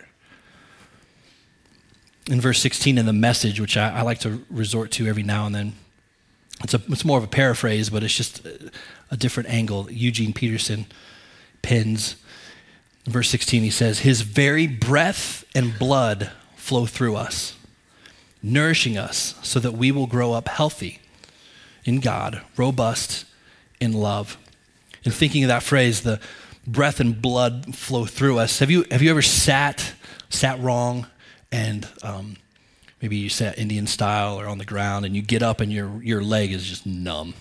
In 2.28 2.42
verse 2.42 2.60
16 2.60 2.98
in 2.98 3.06
the 3.06 3.14
message, 3.14 3.60
which 3.60 3.78
I, 3.78 4.00
I 4.00 4.02
like 4.02 4.18
to 4.22 4.44
resort 4.50 4.90
to 4.94 5.06
every 5.06 5.22
now 5.22 5.46
and 5.46 5.54
then, 5.54 5.74
it's, 6.64 6.74
a, 6.74 6.82
it's 6.88 7.06
more 7.06 7.20
of 7.20 7.24
a 7.24 7.28
paraphrase, 7.28 7.92
but 7.92 8.02
it's 8.02 8.18
just 8.18 8.44
a, 8.48 8.72
a 9.12 9.16
different 9.16 9.50
angle. 9.50 9.92
Eugene 9.92 10.34
Peterson 10.34 10.88
verse 13.08 13.30
16, 13.30 13.64
he 13.64 13.70
says, 13.70 14.00
His 14.00 14.22
very 14.22 14.68
breath 14.68 15.46
and 15.56 15.78
blood 15.78 16.32
flow 16.56 16.86
through 16.86 17.16
us, 17.16 17.56
nourishing 18.44 18.98
us 18.98 19.36
so 19.42 19.60
that 19.60 19.74
we 19.74 19.92
will 19.92 20.08
grow 20.08 20.34
up 20.34 20.48
healthy 20.48 21.00
in 21.86 22.00
God, 22.00 22.42
robust 22.58 23.26
in 23.80 23.94
love. 23.94 24.38
And 25.06 25.14
thinking 25.14 25.44
of 25.44 25.48
that 25.48 25.64
phrase, 25.64 26.02
the 26.02 26.20
breath 26.68 27.00
and 27.00 27.22
blood 27.22 27.76
flow 27.76 28.06
through 28.06 28.38
us. 28.40 28.60
Have 28.60 28.70
you, 28.70 28.86
have 28.92 29.02
you 29.02 29.10
ever 29.10 29.22
sat, 29.22 29.94
sat 30.30 30.60
wrong, 30.60 31.08
and 31.50 31.88
um, 32.04 32.36
maybe 33.02 33.16
you 33.16 33.30
sat 33.30 33.58
Indian 33.58 33.88
style 33.88 34.38
or 34.38 34.48
on 34.48 34.58
the 34.58 34.66
ground, 34.66 35.06
and 35.06 35.16
you 35.16 35.22
get 35.22 35.42
up 35.42 35.62
and 35.62 35.72
your, 35.72 36.04
your 36.04 36.22
leg 36.22 36.52
is 36.52 36.68
just 36.68 36.86
numb? 36.86 37.34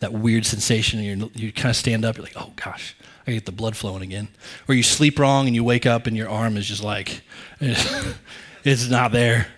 That 0.00 0.12
weird 0.12 0.44
sensation, 0.44 1.00
and 1.00 1.34
you 1.34 1.52
kind 1.52 1.70
of 1.70 1.76
stand 1.76 2.04
up, 2.04 2.16
you're 2.16 2.26
like, 2.26 2.36
oh 2.36 2.52
gosh, 2.62 2.94
I 3.26 3.32
get 3.32 3.44
the 3.44 3.52
blood 3.52 3.76
flowing 3.76 4.02
again. 4.02 4.28
Or 4.68 4.74
you 4.74 4.82
sleep 4.82 5.18
wrong 5.18 5.46
and 5.46 5.54
you 5.54 5.64
wake 5.64 5.86
up 5.86 6.06
and 6.06 6.16
your 6.16 6.28
arm 6.28 6.56
is 6.56 6.66
just 6.66 6.82
like, 6.82 7.22
it's 7.60 8.88
not 8.88 9.12
there. 9.12 9.48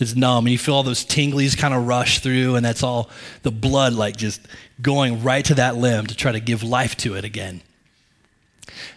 It's 0.00 0.16
numb. 0.16 0.46
And 0.46 0.52
you 0.52 0.58
feel 0.58 0.74
all 0.74 0.82
those 0.82 1.04
tinglies 1.04 1.56
kind 1.56 1.72
of 1.72 1.86
rush 1.86 2.18
through, 2.18 2.56
and 2.56 2.64
that's 2.64 2.82
all 2.82 3.08
the 3.42 3.52
blood 3.52 3.92
like 3.92 4.16
just 4.16 4.40
going 4.80 5.22
right 5.22 5.44
to 5.44 5.54
that 5.54 5.76
limb 5.76 6.06
to 6.08 6.16
try 6.16 6.32
to 6.32 6.40
give 6.40 6.64
life 6.64 6.96
to 6.98 7.14
it 7.14 7.24
again. 7.24 7.62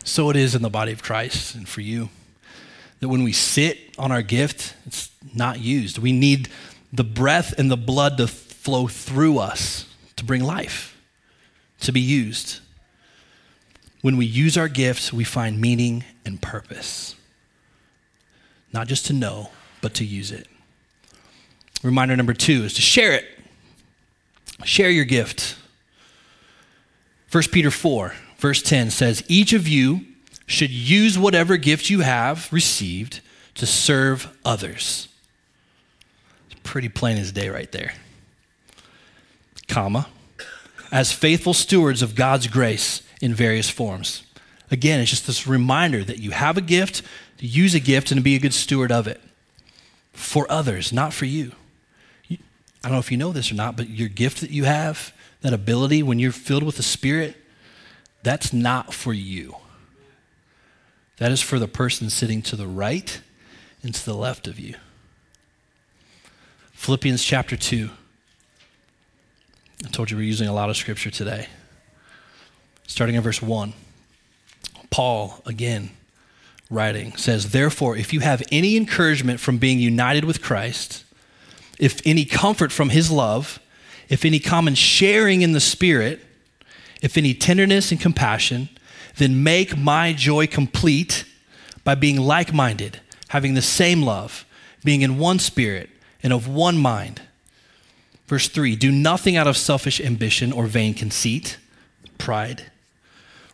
So 0.03 0.29
it 0.31 0.35
is 0.35 0.55
in 0.55 0.63
the 0.63 0.69
body 0.69 0.91
of 0.91 1.03
Christ 1.03 1.53
and 1.53 1.69
for 1.69 1.81
you. 1.81 2.09
That 3.01 3.09
when 3.09 3.23
we 3.23 3.33
sit 3.33 3.77
on 3.99 4.11
our 4.11 4.23
gift, 4.23 4.73
it's 4.87 5.11
not 5.33 5.59
used. 5.59 5.99
We 5.99 6.11
need 6.11 6.49
the 6.91 7.03
breath 7.03 7.53
and 7.59 7.69
the 7.69 7.77
blood 7.77 8.17
to 8.17 8.27
flow 8.27 8.87
through 8.87 9.37
us 9.37 9.85
to 10.15 10.23
bring 10.23 10.43
life, 10.43 10.97
to 11.81 11.91
be 11.91 11.99
used. 11.99 12.61
When 14.05 14.17
we 14.17 14.27
use 14.27 14.55
our 14.55 14.67
gifts, 14.67 15.11
we 15.11 15.23
find 15.23 15.59
meaning 15.59 16.03
and 16.27 16.39
purpose. 16.39 17.15
Not 18.71 18.85
just 18.87 19.07
to 19.07 19.13
know, 19.13 19.49
but 19.81 19.95
to 19.95 20.05
use 20.05 20.29
it. 20.29 20.47
Reminder 21.81 22.15
number 22.15 22.35
two 22.35 22.65
is 22.65 22.75
to 22.75 22.83
share 22.83 23.13
it. 23.13 23.25
Share 24.63 24.91
your 24.91 25.05
gift. 25.05 25.57
1 27.31 27.45
Peter 27.51 27.71
4, 27.71 28.13
verse 28.37 28.61
10 28.61 28.91
says, 28.91 29.23
Each 29.27 29.53
of 29.53 29.67
you 29.67 30.01
should 30.45 30.69
use 30.69 31.17
whatever 31.17 31.57
gift 31.57 31.89
you 31.89 32.01
have 32.01 32.53
received 32.53 33.21
to 33.55 33.65
serve 33.65 34.37
others. 34.45 35.07
It's 36.51 36.59
pretty 36.61 36.89
plain 36.89 37.17
as 37.17 37.31
day 37.31 37.49
right 37.49 37.71
there. 37.71 37.93
Comma. 39.67 40.05
As 40.91 41.11
faithful 41.11 41.55
stewards 41.55 42.03
of 42.03 42.13
God's 42.13 42.45
grace 42.45 43.01
in 43.21 43.33
various 43.33 43.69
forms. 43.69 44.23
Again, 44.71 44.99
it's 44.99 45.11
just 45.11 45.27
this 45.27 45.47
reminder 45.47 46.03
that 46.03 46.19
you 46.19 46.31
have 46.31 46.57
a 46.57 46.61
gift, 46.61 47.01
to 47.37 47.45
use 47.45 47.75
a 47.75 47.79
gift, 47.79 48.11
and 48.11 48.19
to 48.19 48.23
be 48.23 48.35
a 48.35 48.39
good 48.39 48.53
steward 48.53 48.91
of 48.91 49.07
it 49.07 49.21
for 50.11 50.49
others, 50.49 50.91
not 50.91 51.13
for 51.13 51.25
you. 51.25 51.51
I 52.29 52.37
don't 52.89 52.93
know 52.93 52.99
if 52.99 53.11
you 53.11 53.17
know 53.17 53.31
this 53.31 53.51
or 53.51 53.55
not, 53.55 53.75
but 53.75 53.89
your 53.89 54.09
gift 54.09 54.41
that 54.41 54.51
you 54.51 54.65
have, 54.65 55.13
that 55.41 55.53
ability 55.53 56.03
when 56.03 56.19
you're 56.19 56.31
filled 56.31 56.63
with 56.63 56.77
the 56.77 56.83
Spirit, 56.83 57.35
that's 58.23 58.53
not 58.53 58.93
for 58.93 59.13
you. 59.13 59.55
That 61.17 61.31
is 61.31 61.41
for 61.41 61.59
the 61.59 61.67
person 61.67 62.09
sitting 62.09 62.41
to 62.43 62.55
the 62.55 62.67
right 62.67 63.21
and 63.81 63.93
to 63.93 64.05
the 64.05 64.15
left 64.15 64.47
of 64.47 64.59
you. 64.59 64.75
Philippians 66.73 67.23
chapter 67.23 67.55
2. 67.55 67.89
I 69.83 69.87
told 69.89 70.11
you 70.11 70.17
we're 70.17 70.23
using 70.23 70.47
a 70.47 70.53
lot 70.53 70.69
of 70.69 70.77
scripture 70.77 71.11
today 71.11 71.47
starting 72.87 73.15
in 73.15 73.21
verse 73.21 73.41
1. 73.41 73.73
Paul, 74.89 75.41
again, 75.45 75.91
writing, 76.69 77.15
says, 77.15 77.51
Therefore, 77.51 77.97
if 77.97 78.13
you 78.13 78.21
have 78.21 78.43
any 78.51 78.77
encouragement 78.77 79.39
from 79.39 79.57
being 79.57 79.79
united 79.79 80.25
with 80.25 80.41
Christ, 80.41 81.03
if 81.79 82.01
any 82.05 82.25
comfort 82.25 82.71
from 82.71 82.89
his 82.89 83.11
love, 83.11 83.59
if 84.09 84.23
any 84.23 84.39
common 84.39 84.75
sharing 84.75 85.41
in 85.41 85.51
the 85.51 85.59
Spirit, 85.59 86.21
if 87.01 87.17
any 87.17 87.33
tenderness 87.33 87.91
and 87.91 87.99
compassion, 87.99 88.69
then 89.17 89.43
make 89.43 89.77
my 89.77 90.13
joy 90.13 90.47
complete 90.47 91.25
by 91.83 91.95
being 91.95 92.19
like 92.19 92.53
minded, 92.53 92.99
having 93.29 93.53
the 93.53 93.61
same 93.61 94.01
love, 94.01 94.45
being 94.83 95.01
in 95.01 95.17
one 95.17 95.39
spirit 95.39 95.89
and 96.23 96.33
of 96.33 96.47
one 96.47 96.77
mind. 96.77 97.21
Verse 98.27 98.47
3 98.47 98.75
Do 98.75 98.91
nothing 98.91 99.37
out 99.37 99.47
of 99.47 99.57
selfish 99.57 100.01
ambition 100.01 100.51
or 100.51 100.65
vain 100.67 100.93
conceit, 100.93 101.57
pride 102.17 102.71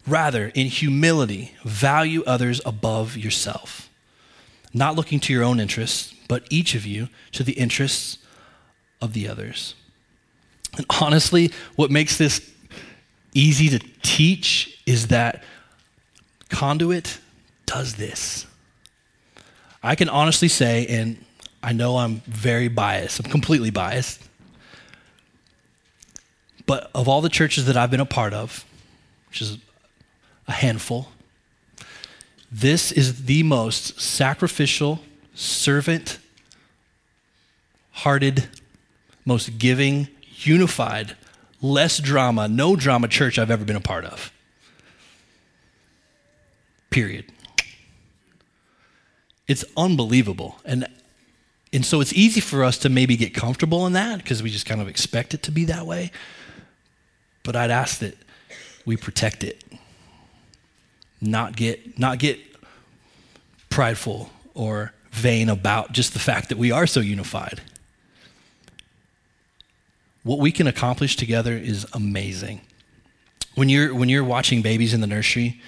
Rather, 0.08 0.48
in 0.56 0.68
humility, 0.68 1.54
value 1.64 2.24
others 2.26 2.60
above 2.66 3.16
yourself, 3.16 3.90
not 4.74 4.96
looking 4.96 5.20
to 5.20 5.34
your 5.34 5.44
own 5.44 5.60
interests, 5.60 6.14
but 6.28 6.44
each 6.50 6.76
of 6.76 6.86
you 6.86 7.10
to 7.34 7.44
the 7.44 7.54
interests 7.54 8.18
of 9.02 9.14
the 9.14 9.28
others. 9.28 9.76
And 10.78 10.86
honestly, 11.02 11.52
what 11.76 11.92
makes 11.92 12.18
this 12.18 12.52
easy 13.34 13.70
to 13.70 13.80
teach 14.02 14.82
is 14.86 15.08
that 15.08 15.44
Conduit 16.50 17.20
does 17.66 17.96
this. 17.96 18.46
I 19.84 19.96
can 19.96 20.10
honestly 20.10 20.48
say, 20.48 20.86
and 20.88 21.24
I 21.64 21.74
know 21.74 21.98
I'm 21.98 22.22
very 22.28 22.68
biased, 22.68 23.24
I'm 23.24 23.32
completely 23.32 23.70
biased, 23.70 24.22
but 26.66 26.90
of 26.94 27.08
all 27.08 27.22
the 27.22 27.30
churches 27.30 27.66
that 27.66 27.78
I've 27.78 27.92
been 27.92 28.00
a 28.00 28.06
part 28.06 28.34
of, 28.34 28.66
which 29.30 29.42
is 29.42 29.58
a 30.52 30.54
handful. 30.54 31.08
This 32.52 32.92
is 32.92 33.26
the 33.26 33.42
most 33.44 34.00
sacrificial, 34.00 35.00
servant 35.34 36.20
hearted, 37.92 38.50
most 39.26 39.58
giving, 39.58 40.08
unified, 40.44 41.16
less 41.62 42.00
drama, 42.00 42.48
no 42.48 42.76
drama 42.76 43.08
church 43.08 43.40
I've 43.40 43.52
ever 43.52 43.64
been 43.64 43.76
a 43.78 43.82
part 43.82 44.06
of. 44.06 44.32
Period. 46.90 47.26
It's 49.48 49.64
unbelievable. 49.78 50.58
And 50.66 50.88
and 51.74 51.86
so 51.86 52.02
it's 52.02 52.12
easy 52.12 52.42
for 52.42 52.66
us 52.66 52.78
to 52.80 52.90
maybe 52.90 53.16
get 53.16 53.34
comfortable 53.34 53.88
in 53.88 53.94
that 53.94 54.18
because 54.18 54.44
we 54.44 54.50
just 54.50 54.66
kind 54.66 54.82
of 54.82 54.90
expect 54.90 55.34
it 55.34 55.44
to 55.44 55.52
be 55.52 55.66
that 55.66 55.86
way. 55.86 56.12
But 57.44 57.56
I'd 57.56 57.72
ask 57.72 58.00
that 58.00 58.18
we 58.86 58.98
protect 58.98 59.46
it 59.46 59.64
not 61.22 61.56
get, 61.56 62.00
not 62.00 62.20
get 62.20 62.40
prideful 63.70 64.30
or 64.54 64.94
vain 65.12 65.50
about 65.50 65.92
just 65.92 66.14
the 66.14 66.20
fact 66.20 66.50
that 66.50 66.58
we 66.58 66.72
are 66.72 66.88
so 66.88 67.00
unified. 67.00 67.62
what 70.24 70.40
we 70.40 70.52
can 70.52 70.68
accomplish 70.68 71.16
together 71.16 71.54
is 71.54 71.86
amazing. 71.94 72.62
When 73.56 73.70
you're, 73.70 73.94
when 73.94 74.08
you're 74.08 74.24
watching 74.24 74.62
babies 74.62 74.94
in 74.94 75.02
the 75.02 75.08
nursery, 75.08 75.60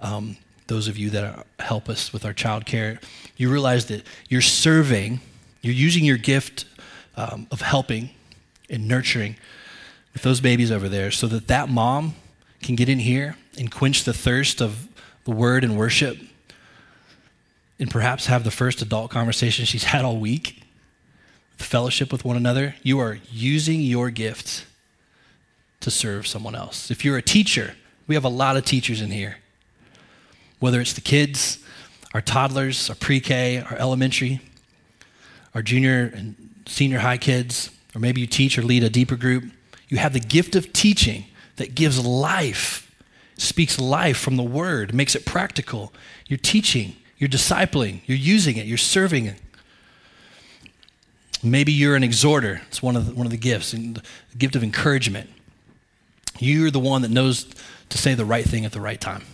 um, 0.00 0.36
those 0.66 0.86
of 0.86 0.98
you 0.98 1.10
that 1.10 1.46
help 1.58 1.88
us 1.88 2.12
with 2.12 2.24
our 2.24 2.32
child 2.32 2.66
care, 2.66 3.00
you 3.36 3.50
realize 3.50 3.86
that 3.86 4.06
you're 4.28 4.42
serving, 4.42 5.20
you're 5.62 5.74
using 5.74 6.04
your 6.04 6.18
gift 6.18 6.66
um, 7.16 7.46
of 7.50 7.62
helping 7.62 8.10
and 8.68 8.86
nurturing 8.86 9.36
with 10.12 10.22
those 10.22 10.40
babies 10.40 10.70
over 10.70 10.88
there 10.88 11.10
so 11.10 11.26
that 11.26 11.48
that 11.48 11.68
mom 11.68 12.14
can 12.62 12.74
get 12.76 12.88
in 12.88 12.98
here 12.98 13.36
and 13.58 13.70
quench 13.70 14.04
the 14.04 14.12
thirst 14.12 14.60
of 14.60 14.88
the 15.24 15.30
word 15.30 15.64
and 15.64 15.76
worship 15.76 16.18
and 17.78 17.90
perhaps 17.90 18.26
have 18.26 18.44
the 18.44 18.50
first 18.50 18.82
adult 18.82 19.10
conversation 19.10 19.64
she's 19.64 19.84
had 19.84 20.04
all 20.04 20.16
week, 20.16 20.62
fellowship 21.56 22.12
with 22.12 22.24
one 22.24 22.36
another. 22.36 22.74
You 22.82 22.98
are 23.00 23.18
using 23.30 23.80
your 23.80 24.10
gifts 24.10 24.64
to 25.80 25.90
serve 25.90 26.26
someone 26.26 26.54
else. 26.54 26.90
If 26.90 27.04
you're 27.04 27.16
a 27.16 27.22
teacher, 27.22 27.74
we 28.06 28.14
have 28.14 28.24
a 28.24 28.28
lot 28.28 28.56
of 28.56 28.64
teachers 28.64 29.00
in 29.00 29.10
here. 29.10 29.38
Whether 30.60 30.80
it's 30.80 30.92
the 30.92 31.00
kids, 31.00 31.58
our 32.14 32.20
toddlers, 32.20 32.88
our 32.88 32.96
pre 32.96 33.20
K, 33.20 33.58
our 33.58 33.76
elementary, 33.76 34.40
our 35.54 35.62
junior 35.62 36.12
and 36.14 36.36
senior 36.66 37.00
high 37.00 37.18
kids, 37.18 37.70
or 37.94 38.00
maybe 38.00 38.20
you 38.20 38.26
teach 38.26 38.58
or 38.58 38.62
lead 38.62 38.84
a 38.84 38.90
deeper 38.90 39.16
group, 39.16 39.44
you 39.88 39.98
have 39.98 40.12
the 40.12 40.20
gift 40.20 40.56
of 40.56 40.72
teaching 40.72 41.24
that 41.56 41.74
gives 41.74 42.04
life, 42.04 42.81
speaks 43.42 43.80
life 43.80 44.16
from 44.16 44.36
the 44.36 44.42
word, 44.42 44.94
makes 44.94 45.14
it 45.14 45.24
practical. 45.24 45.92
You're 46.26 46.38
teaching, 46.38 46.96
you're 47.18 47.28
discipling, 47.28 48.00
you're 48.06 48.16
using 48.16 48.56
it, 48.56 48.66
you're 48.66 48.78
serving 48.78 49.26
it. 49.26 49.36
Maybe 51.42 51.72
you're 51.72 51.96
an 51.96 52.04
exhorter. 52.04 52.62
It's 52.68 52.82
one 52.82 52.94
of 52.94 53.06
the, 53.06 53.14
one 53.14 53.26
of 53.26 53.32
the 53.32 53.36
gifts, 53.36 53.72
the 53.72 54.02
gift 54.38 54.54
of 54.54 54.62
encouragement. 54.62 55.28
You're 56.38 56.70
the 56.70 56.80
one 56.80 57.02
that 57.02 57.10
knows 57.10 57.46
to 57.88 57.98
say 57.98 58.14
the 58.14 58.24
right 58.24 58.44
thing 58.44 58.64
at 58.64 58.72
the 58.72 58.80
right 58.80 59.00
time. 59.00 59.24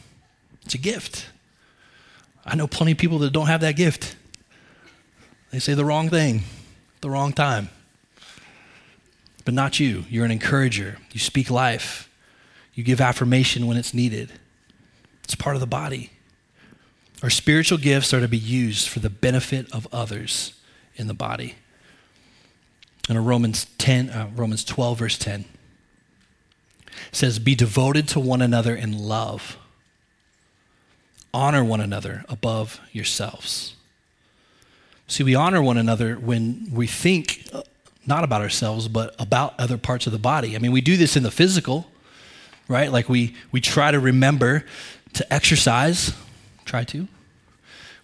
It's 0.64 0.74
a 0.74 0.78
gift. 0.78 1.26
I 2.46 2.56
know 2.56 2.66
plenty 2.66 2.92
of 2.92 2.98
people 2.98 3.18
that 3.20 3.32
don't 3.32 3.46
have 3.46 3.60
that 3.60 3.76
gift. 3.76 4.16
They 5.50 5.58
say 5.58 5.74
the 5.74 5.84
wrong 5.84 6.08
thing, 6.08 6.36
at 6.96 7.02
the 7.02 7.10
wrong 7.10 7.32
time. 7.32 7.68
But 9.44 9.54
not 9.54 9.78
you. 9.78 10.04
You're 10.08 10.24
an 10.24 10.30
encourager. 10.30 10.98
You 11.12 11.20
speak 11.20 11.50
life. 11.50 12.07
You 12.78 12.84
give 12.84 13.00
affirmation 13.00 13.66
when 13.66 13.76
it's 13.76 13.92
needed. 13.92 14.30
It's 15.24 15.34
part 15.34 15.56
of 15.56 15.60
the 15.60 15.66
body. 15.66 16.10
Our 17.24 17.28
spiritual 17.28 17.76
gifts 17.76 18.14
are 18.14 18.20
to 18.20 18.28
be 18.28 18.38
used 18.38 18.88
for 18.88 19.00
the 19.00 19.10
benefit 19.10 19.68
of 19.72 19.88
others 19.90 20.54
in 20.94 21.08
the 21.08 21.12
body. 21.12 21.56
In 23.08 23.18
Romans 23.24 23.66
10, 23.78 24.10
uh, 24.10 24.30
Romans 24.32 24.62
12, 24.62 24.96
verse 24.96 25.18
10 25.18 25.44
says, 27.10 27.40
Be 27.40 27.56
devoted 27.56 28.06
to 28.10 28.20
one 28.20 28.40
another 28.40 28.76
in 28.76 28.96
love. 28.96 29.56
Honor 31.34 31.64
one 31.64 31.80
another 31.80 32.24
above 32.28 32.80
yourselves. 32.92 33.74
See, 35.08 35.24
we 35.24 35.34
honor 35.34 35.60
one 35.60 35.78
another 35.78 36.14
when 36.14 36.68
we 36.72 36.86
think 36.86 37.50
not 38.06 38.22
about 38.22 38.40
ourselves, 38.40 38.86
but 38.86 39.16
about 39.18 39.58
other 39.58 39.78
parts 39.78 40.06
of 40.06 40.12
the 40.12 40.18
body. 40.20 40.54
I 40.54 40.60
mean, 40.60 40.70
we 40.70 40.80
do 40.80 40.96
this 40.96 41.16
in 41.16 41.24
the 41.24 41.32
physical, 41.32 41.90
right? 42.68 42.92
Like 42.92 43.08
we, 43.08 43.34
we 43.50 43.60
try 43.60 43.90
to 43.90 43.98
remember 43.98 44.64
to 45.14 45.32
exercise, 45.32 46.14
try 46.64 46.84
to. 46.84 47.08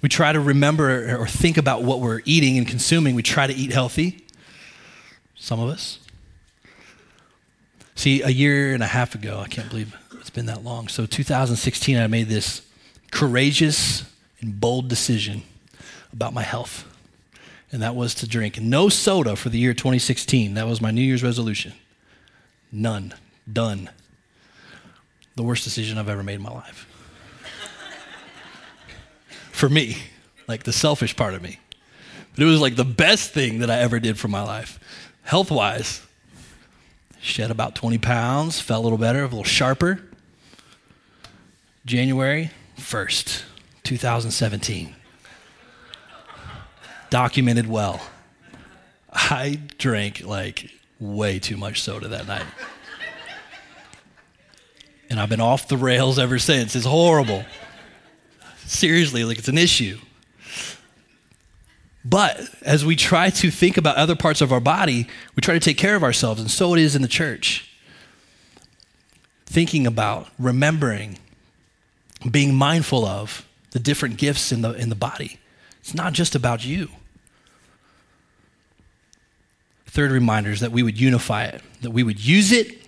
We 0.03 0.09
try 0.09 0.33
to 0.33 0.41
remember 0.41 1.17
or 1.19 1.27
think 1.27 1.57
about 1.57 1.83
what 1.83 2.01
we're 2.01 2.21
eating 2.25 2.59
and 2.59 2.67
consuming. 2.67 3.15
We 3.15 3.23
try 3.23 3.47
to 3.47 3.55
eat 3.55 3.73
healthy, 3.73 4.25
some 5.37 5.61
of 5.61 5.69
us. 5.69 5.99
See, 7.95 8.23
a 8.23 8.29
year 8.29 8.75
and 8.75 8.83
a 8.83 8.87
half 8.87 9.15
ago, 9.15 9.39
I 9.39 9.49
can't 9.49 9.71
believe 9.71 9.97
it's 10.15 10.31
been 10.31 10.47
that 10.47 10.65
long. 10.65 10.89
So, 10.89 11.07
2016, 11.07 11.97
I 11.97 12.07
made 12.07 12.29
this 12.29 12.63
courageous 13.13 14.05
and 14.41 14.61
bold 14.61 14.89
decision 14.89 15.43
about 16.13 16.35
my 16.35 16.43
health, 16.43 16.85
and 17.71 17.81
that 17.83 17.95
was 17.95 18.15
to 18.17 18.29
drink 18.29 18.61
no 18.61 18.89
soda 18.89 19.37
for 19.37 19.49
the 19.49 19.59
year 19.59 19.73
2016. 19.75 20.55
That 20.55 20.67
was 20.67 20.81
my 20.81 20.91
New 20.91 21.03
Year's 21.03 21.23
resolution. 21.23 21.73
None. 22.73 23.15
Done. 23.51 23.91
The 25.37 25.43
worst 25.43 25.65
decision 25.65 25.99
I've 25.99 26.09
ever 26.09 26.23
made 26.23 26.35
in 26.35 26.43
my 26.43 26.53
life. 26.53 26.89
for 29.53 29.69
me, 29.69 29.97
like 30.47 30.65
the 30.65 30.73
selfish 30.73 31.17
part 31.17 31.35
of 31.35 31.43
me. 31.43 31.59
But 32.35 32.43
it 32.43 32.47
was 32.47 32.61
like 32.61 32.77
the 32.77 32.85
best 32.85 33.33
thing 33.33 33.61
that 33.61 33.71
I 33.71 33.79
ever 33.79 34.01
did 34.01 34.19
for 34.19 34.29
my 34.29 34.43
life, 34.43 34.79
health 35.23 35.51
wise. 35.51 36.03
Shed 37.21 37.51
about 37.51 37.75
20 37.75 37.99
pounds, 37.99 38.61
felt 38.61 38.81
a 38.81 38.85
little 38.85 38.99
better, 38.99 39.21
a 39.21 39.25
little 39.25 39.45
sharper. 39.45 40.03
January 41.87 42.51
1st, 42.79 43.43
2017. 43.83 44.95
Documented 47.11 47.67
well. 47.67 48.03
I 49.13 49.61
drank 49.79 50.25
like 50.25 50.71
way 50.99 51.39
too 51.39 51.57
much 51.57 51.81
soda 51.83 52.09
that 52.09 52.27
night. 52.27 52.47
And 55.15 55.21
I've 55.21 55.29
been 55.29 55.41
off 55.41 55.69
the 55.69 55.77
rails 55.77 56.19
ever 56.19 56.41
since. 56.41 56.75
It's 56.75 56.85
horrible. 56.85 57.45
Seriously, 58.67 59.23
like 59.23 59.39
it's 59.39 59.47
an 59.47 59.57
issue. 59.57 59.97
But 62.05 62.41
as 62.63 62.85
we 62.85 62.97
try 62.97 63.31
to 63.31 63.49
think 63.53 63.77
about 63.77 63.95
other 63.95 64.17
parts 64.17 64.41
of 64.41 64.53
our 64.53 64.59
body, 64.59 65.07
we 65.37 65.41
try 65.41 65.55
to 65.55 65.61
take 65.61 65.79
care 65.79 65.95
of 65.95 66.03
ourselves, 66.03 66.41
and 66.41 66.51
so 66.51 66.75
it 66.75 66.81
is 66.81 66.97
in 66.97 67.03
the 67.03 67.07
church. 67.07 67.71
Thinking 69.47 69.87
about, 69.87 70.27
remembering, 70.37 71.21
being 72.29 72.53
mindful 72.53 73.07
of 73.07 73.47
the 73.71 73.79
different 73.79 74.17
gifts 74.17 74.51
in 74.51 74.63
the, 74.63 74.73
in 74.73 74.89
the 74.89 74.97
body. 74.97 75.39
It's 75.79 75.95
not 75.95 76.13
just 76.13 76.35
about 76.35 76.67
you. 76.67 76.89
Third 79.87 80.11
reminder 80.11 80.51
is 80.51 80.59
that 80.59 80.73
we 80.73 80.83
would 80.83 81.01
unify 81.01 81.45
it, 81.45 81.63
that 81.83 81.93
we 81.93 82.03
would 82.03 82.19
use 82.19 82.51
it, 82.51 82.83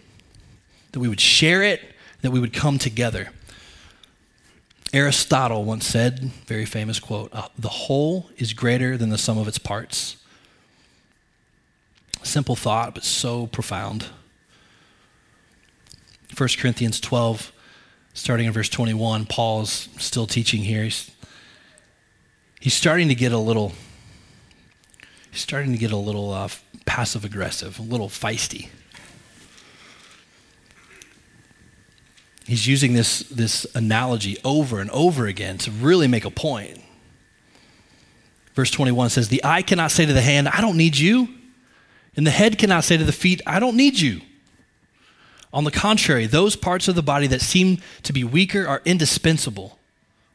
that 0.91 0.99
we 0.99 1.09
would 1.09 1.21
share 1.21 1.63
it, 1.63 1.93
that 2.23 2.31
we 2.31 2.41
would 2.41 2.53
come 2.53 2.79
together. 2.79 3.31
Aristotle 4.93 5.65
once 5.65 5.87
said, 5.87 6.21
very 6.47 6.65
famous 6.65 7.01
quote, 7.01 7.31
uh, 7.33 7.49
the 7.59 7.69
whole 7.69 8.31
is 8.39 8.53
greater 8.53 8.97
than 8.97 9.11
the 9.11 9.19
sum 9.19 9.37
of 9.37 9.49
its 9.49 9.59
parts. 9.59 10.17
Simple 12.23 12.57
thought, 12.57 12.95
but 12.95 13.05
so 13.05 13.47
profound. 13.47 14.07
1 16.37 16.49
Corinthians 16.59 17.01
12, 17.01 17.53
starting 18.15 18.47
in 18.47 18.53
verse 18.53 18.69
21, 18.69 19.27
Paul's 19.27 19.89
still 19.99 20.27
teaching 20.27 20.63
here. 20.63 20.85
He's, 20.85 21.11
he's 22.61 22.75
starting 22.75 23.09
to 23.09 23.15
get 23.15 23.33
a 23.33 23.39
little, 23.39 23.73
he's 25.31 25.41
starting 25.41 25.73
to 25.73 25.79
get 25.79 25.93
a 25.93 25.97
little 25.97 26.33
uh, 26.33 26.49
passive 26.85 27.25
aggressive, 27.25 27.79
a 27.79 27.83
little 27.83 28.09
feisty. 28.09 28.69
He's 32.47 32.67
using 32.67 32.95
this, 32.95 33.21
this 33.25 33.67
analogy 33.75 34.37
over 34.45 34.81
and 34.81 34.91
over 34.91 35.27
again 35.27 35.59
to 35.59 35.71
really 35.71 36.07
make 36.07 36.25
a 36.25 36.31
point. 36.31 36.81
Verse 38.55 38.71
21 38.71 39.11
says, 39.11 39.29
The 39.29 39.45
eye 39.45 39.63
cannot 39.63 39.91
say 39.91 40.07
to 40.07 40.13
the 40.13 40.23
hand, 40.23 40.49
I 40.49 40.61
don't 40.61 40.77
need 40.77 40.97
you. 40.97 41.29
And 42.17 42.27
the 42.27 42.31
head 42.31 42.57
cannot 42.57 42.85
say 42.85 42.97
to 42.97 43.05
the 43.05 43.13
feet, 43.13 43.43
I 43.47 43.61
don't 43.61 43.77
need 43.77 43.99
you. 43.99 44.23
On 45.53 45.65
the 45.65 45.71
contrary, 45.71 46.27
those 46.27 46.57
parts 46.57 46.89
of 46.89 46.95
the 46.95 47.03
body 47.03 47.27
that 47.27 47.41
seem 47.41 47.79
to 48.03 48.13
be 48.13 48.25
weaker 48.25 48.67
are 48.67 48.81
indispensable 48.85 49.79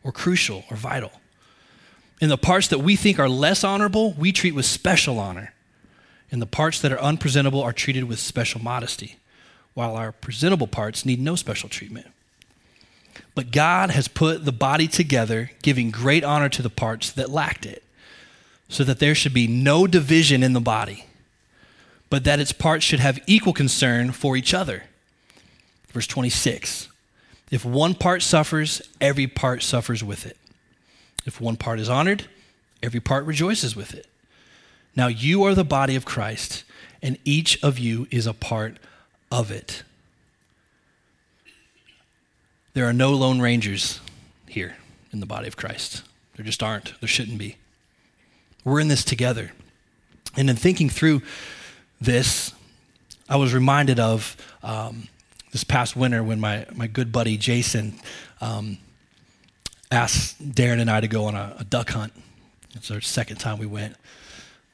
or 0.03 0.11
crucial 0.11 0.63
or 0.69 0.77
vital. 0.77 1.11
And 2.19 2.29
the 2.29 2.37
parts 2.37 2.67
that 2.67 2.79
we 2.79 2.95
think 2.95 3.17
are 3.17 3.29
less 3.29 3.63
honorable, 3.63 4.13
we 4.13 4.31
treat 4.31 4.53
with 4.53 4.65
special 4.65 5.19
honor. 5.19 5.53
And 6.31 6.41
the 6.41 6.47
parts 6.47 6.79
that 6.81 6.91
are 6.91 7.01
unpresentable 7.01 7.61
are 7.61 7.73
treated 7.73 8.03
with 8.03 8.19
special 8.19 8.61
modesty 8.61 9.17
while 9.73 9.95
our 9.95 10.11
presentable 10.11 10.67
parts 10.67 11.05
need 11.05 11.19
no 11.19 11.35
special 11.35 11.69
treatment. 11.69 12.07
But 13.35 13.51
God 13.51 13.91
has 13.91 14.07
put 14.07 14.45
the 14.45 14.51
body 14.51 14.87
together, 14.87 15.51
giving 15.61 15.91
great 15.91 16.23
honor 16.23 16.49
to 16.49 16.61
the 16.61 16.69
parts 16.69 17.11
that 17.11 17.29
lacked 17.29 17.65
it, 17.65 17.83
so 18.67 18.83
that 18.83 18.99
there 18.99 19.15
should 19.15 19.33
be 19.33 19.47
no 19.47 19.87
division 19.87 20.43
in 20.43 20.53
the 20.53 20.61
body, 20.61 21.05
but 22.09 22.23
that 22.23 22.39
its 22.39 22.51
parts 22.51 22.85
should 22.85 22.99
have 22.99 23.19
equal 23.27 23.53
concern 23.53 24.11
for 24.11 24.35
each 24.35 24.53
other. 24.53 24.83
Verse 25.89 26.07
26 26.07 26.87
If 27.49 27.65
one 27.65 27.95
part 27.95 28.21
suffers, 28.21 28.81
every 28.99 29.27
part 29.27 29.63
suffers 29.63 30.03
with 30.03 30.25
it. 30.25 30.37
If 31.25 31.39
one 31.39 31.57
part 31.57 31.79
is 31.79 31.89
honored, 31.89 32.27
every 32.81 32.99
part 32.99 33.25
rejoices 33.25 33.75
with 33.75 33.93
it. 33.93 34.07
Now 34.95 35.07
you 35.07 35.43
are 35.43 35.55
the 35.55 35.63
body 35.63 35.95
of 35.95 36.05
Christ, 36.05 36.63
and 37.01 37.17
each 37.23 37.61
of 37.63 37.79
you 37.79 38.07
is 38.11 38.27
a 38.27 38.33
part 38.33 38.77
of 39.31 39.49
it. 39.49 39.83
There 42.73 42.85
are 42.85 42.93
no 42.93 43.11
lone 43.13 43.39
rangers 43.39 43.99
here 44.47 44.75
in 45.11 45.19
the 45.19 45.25
body 45.25 45.47
of 45.47 45.57
Christ. 45.57 46.03
There 46.35 46.45
just 46.45 46.61
aren't. 46.61 46.99
There 46.99 47.07
shouldn't 47.07 47.37
be. 47.37 47.57
We're 48.63 48.79
in 48.79 48.87
this 48.87 49.03
together. 49.03 49.51
And 50.37 50.49
in 50.49 50.55
thinking 50.55 50.89
through 50.89 51.21
this, 51.99 52.53
I 53.27 53.35
was 53.37 53.53
reminded 53.53 53.99
of 53.99 54.37
um, 54.63 55.07
this 55.51 55.63
past 55.63 55.95
winter 55.95 56.23
when 56.23 56.39
my, 56.39 56.65
my 56.73 56.87
good 56.87 57.11
buddy 57.11 57.37
Jason 57.37 57.95
um, 58.39 58.77
asked 59.91 60.53
Darren 60.53 60.79
and 60.79 60.89
I 60.89 61.01
to 61.01 61.07
go 61.07 61.25
on 61.25 61.35
a, 61.35 61.55
a 61.59 61.63
duck 61.63 61.89
hunt. 61.89 62.13
It's 62.73 62.91
our 62.91 63.01
second 63.01 63.37
time 63.37 63.57
we 63.57 63.65
went. 63.65 63.95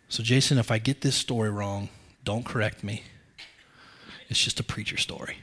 So, 0.10 0.24
Jason, 0.24 0.58
if 0.58 0.72
I 0.72 0.78
get 0.78 1.02
this 1.02 1.16
story 1.16 1.50
wrong, 1.50 1.90
don't 2.24 2.46
correct 2.46 2.84
me. 2.84 3.04
It's 4.30 4.44
just 4.44 4.60
a 4.60 4.64
preacher 4.64 4.98
story. 4.98 5.38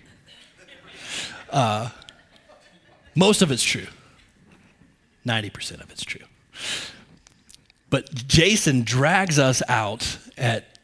Uh, 1.50 1.90
most 3.14 3.42
of 3.42 3.50
it's 3.50 3.62
true. 3.62 3.86
90% 5.26 5.80
of 5.80 5.90
it's 5.90 6.04
true. 6.04 6.26
But 7.90 8.12
Jason 8.26 8.82
drags 8.82 9.38
us 9.38 9.62
out 9.68 10.18
at 10.36 10.78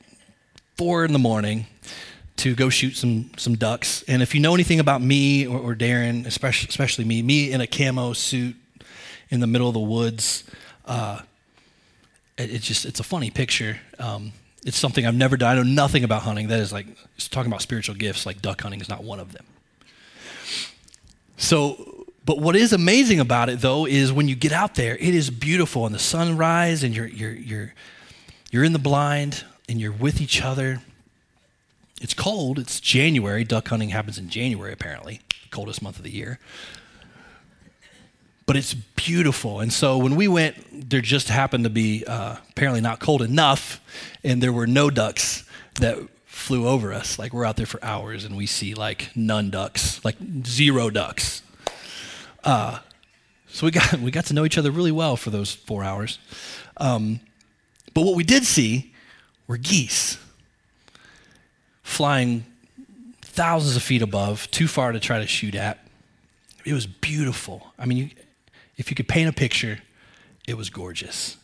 four 0.76 1.04
in 1.04 1.12
the 1.12 1.18
morning 1.18 1.66
to 2.36 2.54
go 2.54 2.70
shoot 2.70 2.96
some 2.96 3.30
some 3.36 3.54
ducks. 3.56 4.02
And 4.08 4.22
if 4.22 4.34
you 4.34 4.40
know 4.40 4.54
anything 4.54 4.80
about 4.80 5.02
me 5.02 5.46
or, 5.46 5.58
or 5.58 5.74
Darren, 5.74 6.24
especially 6.24 6.68
especially 6.68 7.04
me, 7.04 7.22
me 7.22 7.52
in 7.52 7.60
a 7.60 7.66
camo 7.66 8.12
suit 8.14 8.56
in 9.28 9.40
the 9.40 9.46
middle 9.46 9.68
of 9.68 9.74
the 9.74 9.80
woods, 9.80 10.44
uh, 10.86 11.20
it, 12.38 12.50
it's 12.50 12.66
just 12.66 12.86
it's 12.86 13.00
a 13.00 13.04
funny 13.04 13.30
picture. 13.30 13.78
Um, 13.98 14.32
it's 14.64 14.76
something 14.76 15.06
I've 15.06 15.14
never 15.14 15.36
done. 15.36 15.52
I 15.52 15.54
know 15.54 15.62
nothing 15.62 16.04
about 16.04 16.22
hunting. 16.22 16.48
That 16.48 16.60
is 16.60 16.72
like 16.72 16.86
talking 17.30 17.50
about 17.50 17.62
spiritual 17.62 17.94
gifts. 17.94 18.26
Like 18.26 18.42
duck 18.42 18.60
hunting 18.60 18.80
is 18.80 18.88
not 18.88 19.02
one 19.02 19.20
of 19.20 19.32
them. 19.32 19.46
So, 21.36 22.06
but 22.26 22.38
what 22.38 22.54
is 22.54 22.72
amazing 22.72 23.20
about 23.20 23.48
it 23.48 23.60
though 23.60 23.86
is 23.86 24.12
when 24.12 24.28
you 24.28 24.34
get 24.34 24.52
out 24.52 24.74
there, 24.74 24.96
it 24.96 25.14
is 25.14 25.30
beautiful 25.30 25.86
and 25.86 25.94
the 25.94 25.98
sunrise 25.98 26.84
and 26.84 26.94
you're 26.94 27.06
you're 27.06 27.32
you're 27.32 27.74
you're 28.50 28.64
in 28.64 28.72
the 28.72 28.78
blind 28.78 29.44
and 29.68 29.80
you're 29.80 29.92
with 29.92 30.20
each 30.20 30.42
other. 30.42 30.82
It's 32.00 32.14
cold. 32.14 32.58
It's 32.58 32.80
January. 32.80 33.44
Duck 33.44 33.68
hunting 33.68 33.90
happens 33.90 34.18
in 34.18 34.28
January 34.28 34.72
apparently, 34.72 35.20
coldest 35.50 35.82
month 35.82 35.96
of 35.98 36.04
the 36.04 36.10
year. 36.10 36.38
But 38.50 38.56
it's 38.56 38.74
beautiful. 38.74 39.60
And 39.60 39.72
so 39.72 39.96
when 39.96 40.16
we 40.16 40.26
went, 40.26 40.90
there 40.90 41.00
just 41.00 41.28
happened 41.28 41.62
to 41.62 41.70
be 41.70 42.04
uh, 42.04 42.34
apparently 42.50 42.80
not 42.80 42.98
cold 42.98 43.22
enough, 43.22 43.80
and 44.24 44.42
there 44.42 44.52
were 44.52 44.66
no 44.66 44.90
ducks 44.90 45.44
that 45.76 45.96
flew 46.26 46.66
over 46.66 46.92
us. 46.92 47.16
Like 47.16 47.32
we're 47.32 47.44
out 47.44 47.56
there 47.56 47.64
for 47.64 47.78
hours 47.84 48.24
and 48.24 48.36
we 48.36 48.46
see 48.46 48.74
like 48.74 49.10
none 49.14 49.50
ducks, 49.50 50.04
like 50.04 50.16
zero 50.44 50.90
ducks. 50.90 51.42
Uh, 52.42 52.80
so 53.46 53.66
we 53.66 53.70
got 53.70 53.94
we 54.00 54.10
got 54.10 54.24
to 54.24 54.34
know 54.34 54.44
each 54.44 54.58
other 54.58 54.72
really 54.72 54.90
well 54.90 55.16
for 55.16 55.30
those 55.30 55.54
four 55.54 55.84
hours. 55.84 56.18
Um, 56.76 57.20
but 57.94 58.00
what 58.00 58.16
we 58.16 58.24
did 58.24 58.44
see 58.44 58.92
were 59.46 59.58
geese 59.58 60.18
flying 61.84 62.44
thousands 63.22 63.76
of 63.76 63.82
feet 63.84 64.02
above, 64.02 64.50
too 64.50 64.66
far 64.66 64.90
to 64.90 64.98
try 64.98 65.20
to 65.20 65.26
shoot 65.28 65.54
at. 65.54 65.78
It 66.64 66.72
was 66.72 66.88
beautiful. 66.88 67.72
I 67.78 67.86
mean, 67.86 67.98
you, 67.98 68.10
if 68.80 68.90
you 68.90 68.94
could 68.94 69.08
paint 69.08 69.28
a 69.28 69.32
picture, 69.32 69.78
it 70.48 70.56
was 70.56 70.70
gorgeous. 70.70 71.36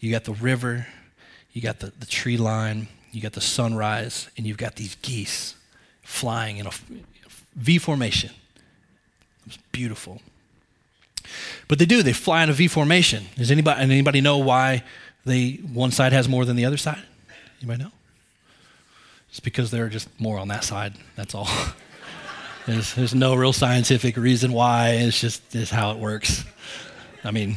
You 0.00 0.10
got 0.10 0.24
the 0.24 0.34
river, 0.34 0.86
you 1.54 1.62
got 1.62 1.80
the, 1.80 1.94
the 1.98 2.04
tree 2.04 2.36
line, 2.36 2.88
you 3.10 3.22
got 3.22 3.32
the 3.32 3.40
sunrise, 3.40 4.28
and 4.36 4.46
you've 4.46 4.58
got 4.58 4.76
these 4.76 4.96
geese 4.96 5.54
flying 6.02 6.58
in 6.58 6.66
a 6.66 6.70
V 7.56 7.78
formation. 7.78 8.28
It 8.30 9.46
was 9.46 9.58
beautiful. 9.72 10.20
But 11.68 11.78
they 11.78 11.86
do, 11.86 12.02
they 12.02 12.12
fly 12.12 12.42
in 12.42 12.50
a 12.50 12.52
V 12.52 12.68
formation. 12.68 13.24
Does 13.36 13.50
anybody, 13.50 13.80
anybody 13.80 14.20
know 14.20 14.36
why 14.36 14.84
they, 15.24 15.52
one 15.72 15.90
side 15.90 16.12
has 16.12 16.28
more 16.28 16.44
than 16.44 16.56
the 16.56 16.66
other 16.66 16.76
side? 16.76 17.02
Anybody 17.62 17.84
know? 17.84 17.92
It's 19.30 19.40
because 19.40 19.70
they're 19.70 19.88
just 19.88 20.08
more 20.20 20.38
on 20.38 20.48
that 20.48 20.64
side. 20.64 20.96
That's 21.16 21.34
all. 21.34 21.48
there's, 22.66 22.94
there's 22.94 23.14
no 23.14 23.34
real 23.34 23.52
scientific 23.52 24.16
reason 24.16 24.52
why. 24.52 24.90
It's 24.90 25.20
just 25.20 25.54
it's 25.54 25.70
how 25.70 25.92
it 25.92 25.98
works. 25.98 26.44
I 27.22 27.30
mean, 27.30 27.56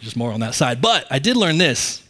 just 0.00 0.16
more 0.16 0.32
on 0.32 0.40
that 0.40 0.54
side. 0.54 0.80
But 0.80 1.06
I 1.10 1.18
did 1.18 1.36
learn 1.36 1.58
this 1.58 2.02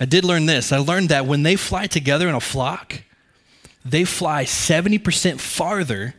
I 0.00 0.06
did 0.06 0.24
learn 0.24 0.46
this. 0.46 0.72
I 0.72 0.78
learned 0.78 1.10
that 1.10 1.26
when 1.26 1.44
they 1.44 1.56
fly 1.56 1.86
together 1.86 2.28
in 2.28 2.34
a 2.34 2.40
flock, 2.40 3.02
they 3.84 4.04
fly 4.04 4.44
70% 4.44 5.40
farther 5.40 6.14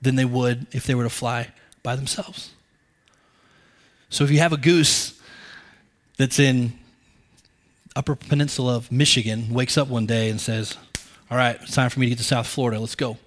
than 0.00 0.16
they 0.16 0.24
would 0.24 0.66
if 0.72 0.86
they 0.86 0.94
were 0.94 1.02
to 1.02 1.10
fly 1.10 1.48
by 1.82 1.96
themselves. 1.96 2.50
So 4.10 4.22
if 4.22 4.30
you 4.30 4.38
have 4.38 4.52
a 4.52 4.56
goose 4.56 5.20
that's 6.18 6.38
in 6.38 6.78
upper 7.96 8.14
peninsula 8.14 8.76
of 8.76 8.92
Michigan, 8.92 9.52
wakes 9.52 9.76
up 9.76 9.88
one 9.88 10.06
day 10.06 10.30
and 10.30 10.40
says, 10.40 10.76
"All 11.30 11.36
right, 11.36 11.58
it's 11.60 11.74
time 11.74 11.90
for 11.90 11.98
me 11.98 12.06
to 12.06 12.10
get 12.10 12.18
to 12.18 12.24
South 12.24 12.46
Florida. 12.46 12.78
Let's 12.78 12.94
go." 12.94 13.18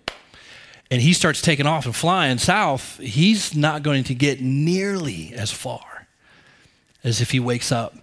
And 0.90 1.02
he 1.02 1.14
starts 1.14 1.42
taking 1.42 1.66
off 1.66 1.86
and 1.86 1.96
flying 1.96 2.38
south, 2.38 2.98
he's 3.00 3.56
not 3.56 3.84
going 3.84 4.04
to 4.06 4.16
get 4.16 4.42
nearly 4.42 5.34
as 5.34 5.52
far 5.52 6.08
as 7.04 7.22
if 7.22 7.32
he 7.32 7.40
wakes 7.40 7.72
up 7.72 7.96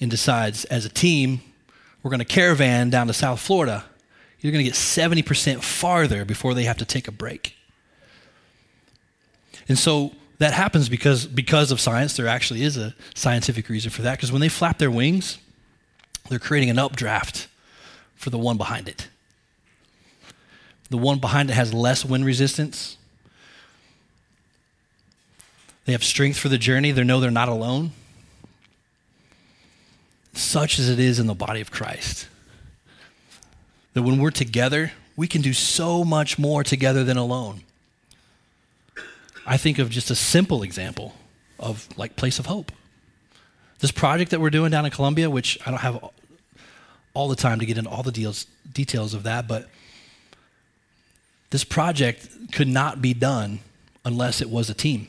and 0.00 0.10
decides, 0.10 0.64
as 0.66 0.84
a 0.84 0.88
team, 0.88 1.40
we're 2.02 2.10
going 2.10 2.18
to 2.18 2.24
caravan 2.24 2.90
down 2.90 3.06
to 3.06 3.12
South 3.12 3.40
Florida, 3.40 3.84
you're 4.40 4.52
going 4.52 4.64
to 4.64 4.68
get 4.68 4.74
70% 4.74 5.62
farther 5.62 6.24
before 6.24 6.52
they 6.52 6.64
have 6.64 6.78
to 6.78 6.84
take 6.84 7.06
a 7.06 7.12
break. 7.12 7.56
And 9.68 9.78
so 9.78 10.12
that 10.38 10.52
happens 10.52 10.88
because, 10.88 11.26
because 11.26 11.70
of 11.70 11.80
science. 11.80 12.16
There 12.16 12.26
actually 12.26 12.64
is 12.64 12.76
a 12.76 12.94
scientific 13.14 13.68
reason 13.68 13.90
for 13.90 14.02
that. 14.02 14.18
Because 14.18 14.32
when 14.32 14.40
they 14.40 14.48
flap 14.48 14.78
their 14.78 14.90
wings, 14.90 15.38
they're 16.28 16.40
creating 16.40 16.70
an 16.70 16.78
updraft 16.78 17.46
for 18.16 18.30
the 18.30 18.38
one 18.38 18.56
behind 18.56 18.88
it. 18.88 19.08
The 20.92 20.98
one 20.98 21.20
behind 21.20 21.48
it 21.48 21.54
has 21.54 21.72
less 21.72 22.04
wind 22.04 22.26
resistance. 22.26 22.98
They 25.86 25.92
have 25.92 26.04
strength 26.04 26.38
for 26.38 26.50
the 26.50 26.58
journey. 26.58 26.92
They 26.92 27.02
know 27.02 27.18
they're 27.18 27.30
not 27.30 27.48
alone 27.48 27.92
such 30.34 30.78
as 30.78 30.90
it 30.90 30.98
is 30.98 31.18
in 31.18 31.26
the 31.26 31.34
body 31.34 31.62
of 31.62 31.70
Christ. 31.70 32.28
That 33.94 34.02
when 34.02 34.18
we're 34.18 34.30
together, 34.30 34.92
we 35.16 35.26
can 35.26 35.40
do 35.40 35.54
so 35.54 36.04
much 36.04 36.38
more 36.38 36.62
together 36.62 37.04
than 37.04 37.16
alone. 37.16 37.62
I 39.46 39.56
think 39.56 39.78
of 39.78 39.88
just 39.88 40.10
a 40.10 40.14
simple 40.14 40.62
example 40.62 41.14
of 41.58 41.88
like 41.96 42.16
Place 42.16 42.38
of 42.38 42.44
Hope. 42.46 42.70
This 43.78 43.90
project 43.90 44.30
that 44.30 44.42
we're 44.42 44.50
doing 44.50 44.70
down 44.70 44.84
in 44.84 44.90
Columbia, 44.90 45.30
which 45.30 45.58
I 45.66 45.70
don't 45.70 45.80
have 45.80 46.04
all 47.14 47.28
the 47.28 47.36
time 47.36 47.60
to 47.60 47.66
get 47.66 47.78
into 47.78 47.88
all 47.88 48.02
the 48.02 48.12
deals, 48.12 48.46
details 48.70 49.14
of 49.14 49.22
that, 49.22 49.48
but 49.48 49.70
this 51.52 51.64
project 51.64 52.52
could 52.52 52.68
not 52.68 53.00
be 53.00 53.14
done 53.14 53.60
unless 54.04 54.42
it 54.42 54.50
was 54.50 54.68
a 54.68 54.74
team. 54.74 55.06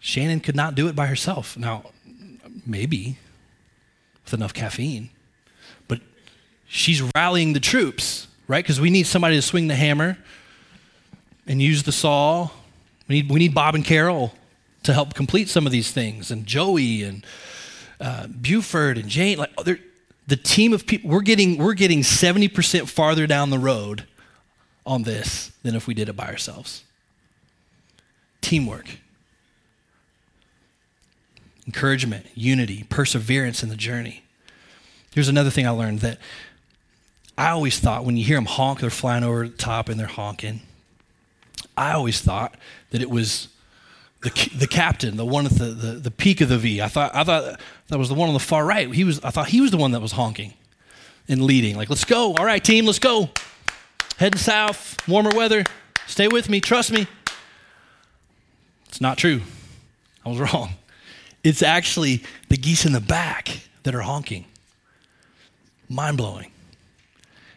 Shannon 0.00 0.40
could 0.40 0.56
not 0.56 0.74
do 0.74 0.88
it 0.88 0.96
by 0.96 1.06
herself. 1.06 1.56
Now, 1.56 1.84
Maybe 2.68 3.16
with 4.24 4.34
enough 4.34 4.52
caffeine. 4.52 5.08
But 5.88 6.00
she's 6.66 7.02
rallying 7.16 7.54
the 7.54 7.60
troops, 7.60 8.28
right? 8.46 8.62
Because 8.62 8.78
we 8.78 8.90
need 8.90 9.06
somebody 9.06 9.36
to 9.36 9.42
swing 9.42 9.68
the 9.68 9.74
hammer 9.74 10.18
and 11.46 11.62
use 11.62 11.84
the 11.84 11.92
saw. 11.92 12.50
We 13.08 13.22
need, 13.22 13.30
we 13.30 13.38
need 13.38 13.54
Bob 13.54 13.74
and 13.74 13.82
Carol 13.82 14.34
to 14.82 14.92
help 14.92 15.14
complete 15.14 15.48
some 15.48 15.64
of 15.64 15.72
these 15.72 15.90
things, 15.90 16.30
and 16.30 16.46
Joey 16.46 17.02
and 17.02 17.24
uh, 18.00 18.26
Buford 18.26 18.98
and 18.98 19.08
Jane. 19.08 19.38
Like 19.38 19.50
the 20.28 20.36
team 20.36 20.72
of 20.72 20.86
people, 20.86 21.10
we're 21.10 21.22
getting 21.22 21.58
we're 21.58 21.74
getting 21.74 22.02
seventy 22.02 22.48
percent 22.48 22.88
farther 22.88 23.26
down 23.26 23.50
the 23.50 23.58
road 23.58 24.04
on 24.86 25.02
this 25.02 25.50
than 25.62 25.74
if 25.74 25.86
we 25.86 25.94
did 25.94 26.08
it 26.08 26.14
by 26.14 26.26
ourselves. 26.26 26.84
Teamwork 28.40 28.88
encouragement, 31.68 32.24
unity, 32.34 32.84
perseverance 32.88 33.62
in 33.62 33.68
the 33.68 33.76
journey. 33.76 34.22
Here's 35.12 35.28
another 35.28 35.50
thing 35.50 35.66
I 35.66 35.70
learned 35.70 35.98
that 35.98 36.18
I 37.36 37.50
always 37.50 37.78
thought 37.78 38.06
when 38.06 38.16
you 38.16 38.24
hear 38.24 38.38
them 38.38 38.46
honk, 38.46 38.80
they're 38.80 38.88
flying 38.88 39.22
over 39.22 39.46
the 39.46 39.54
top 39.54 39.90
and 39.90 40.00
they're 40.00 40.06
honking. 40.06 40.62
I 41.76 41.92
always 41.92 42.22
thought 42.22 42.54
that 42.88 43.02
it 43.02 43.10
was 43.10 43.48
the, 44.20 44.50
the 44.56 44.66
captain, 44.66 45.16
the 45.16 45.24
one 45.24 45.46
at 45.46 45.52
the, 45.52 45.66
the, 45.66 45.92
the 45.92 46.10
peak 46.10 46.40
of 46.40 46.48
the 46.48 46.58
V. 46.58 46.82
I 46.82 46.88
thought, 46.88 47.14
I 47.14 47.22
thought 47.24 47.60
that 47.88 47.98
was 47.98 48.08
the 48.08 48.14
one 48.14 48.28
on 48.28 48.34
the 48.34 48.40
far 48.40 48.64
right. 48.64 48.92
He 48.92 49.04
was, 49.04 49.20
I 49.22 49.30
thought 49.30 49.48
he 49.48 49.60
was 49.60 49.70
the 49.70 49.76
one 49.76 49.92
that 49.92 50.00
was 50.00 50.12
honking 50.12 50.54
and 51.28 51.42
leading. 51.42 51.76
Like, 51.76 51.88
let's 51.88 52.04
go. 52.04 52.34
All 52.34 52.44
right, 52.44 52.62
team, 52.62 52.86
let's 52.86 52.98
go. 52.98 53.30
Heading 54.16 54.38
south, 54.38 54.96
warmer 55.06 55.30
weather. 55.34 55.62
Stay 56.06 56.26
with 56.26 56.48
me. 56.48 56.60
Trust 56.60 56.90
me. 56.90 57.06
It's 58.88 59.00
not 59.00 59.18
true. 59.18 59.42
I 60.26 60.30
was 60.30 60.38
wrong. 60.52 60.70
It's 61.44 61.62
actually 61.62 62.24
the 62.48 62.56
geese 62.56 62.84
in 62.84 62.92
the 62.92 63.00
back 63.00 63.60
that 63.84 63.94
are 63.94 64.02
honking. 64.02 64.46
Mind 65.88 66.16
blowing. 66.16 66.50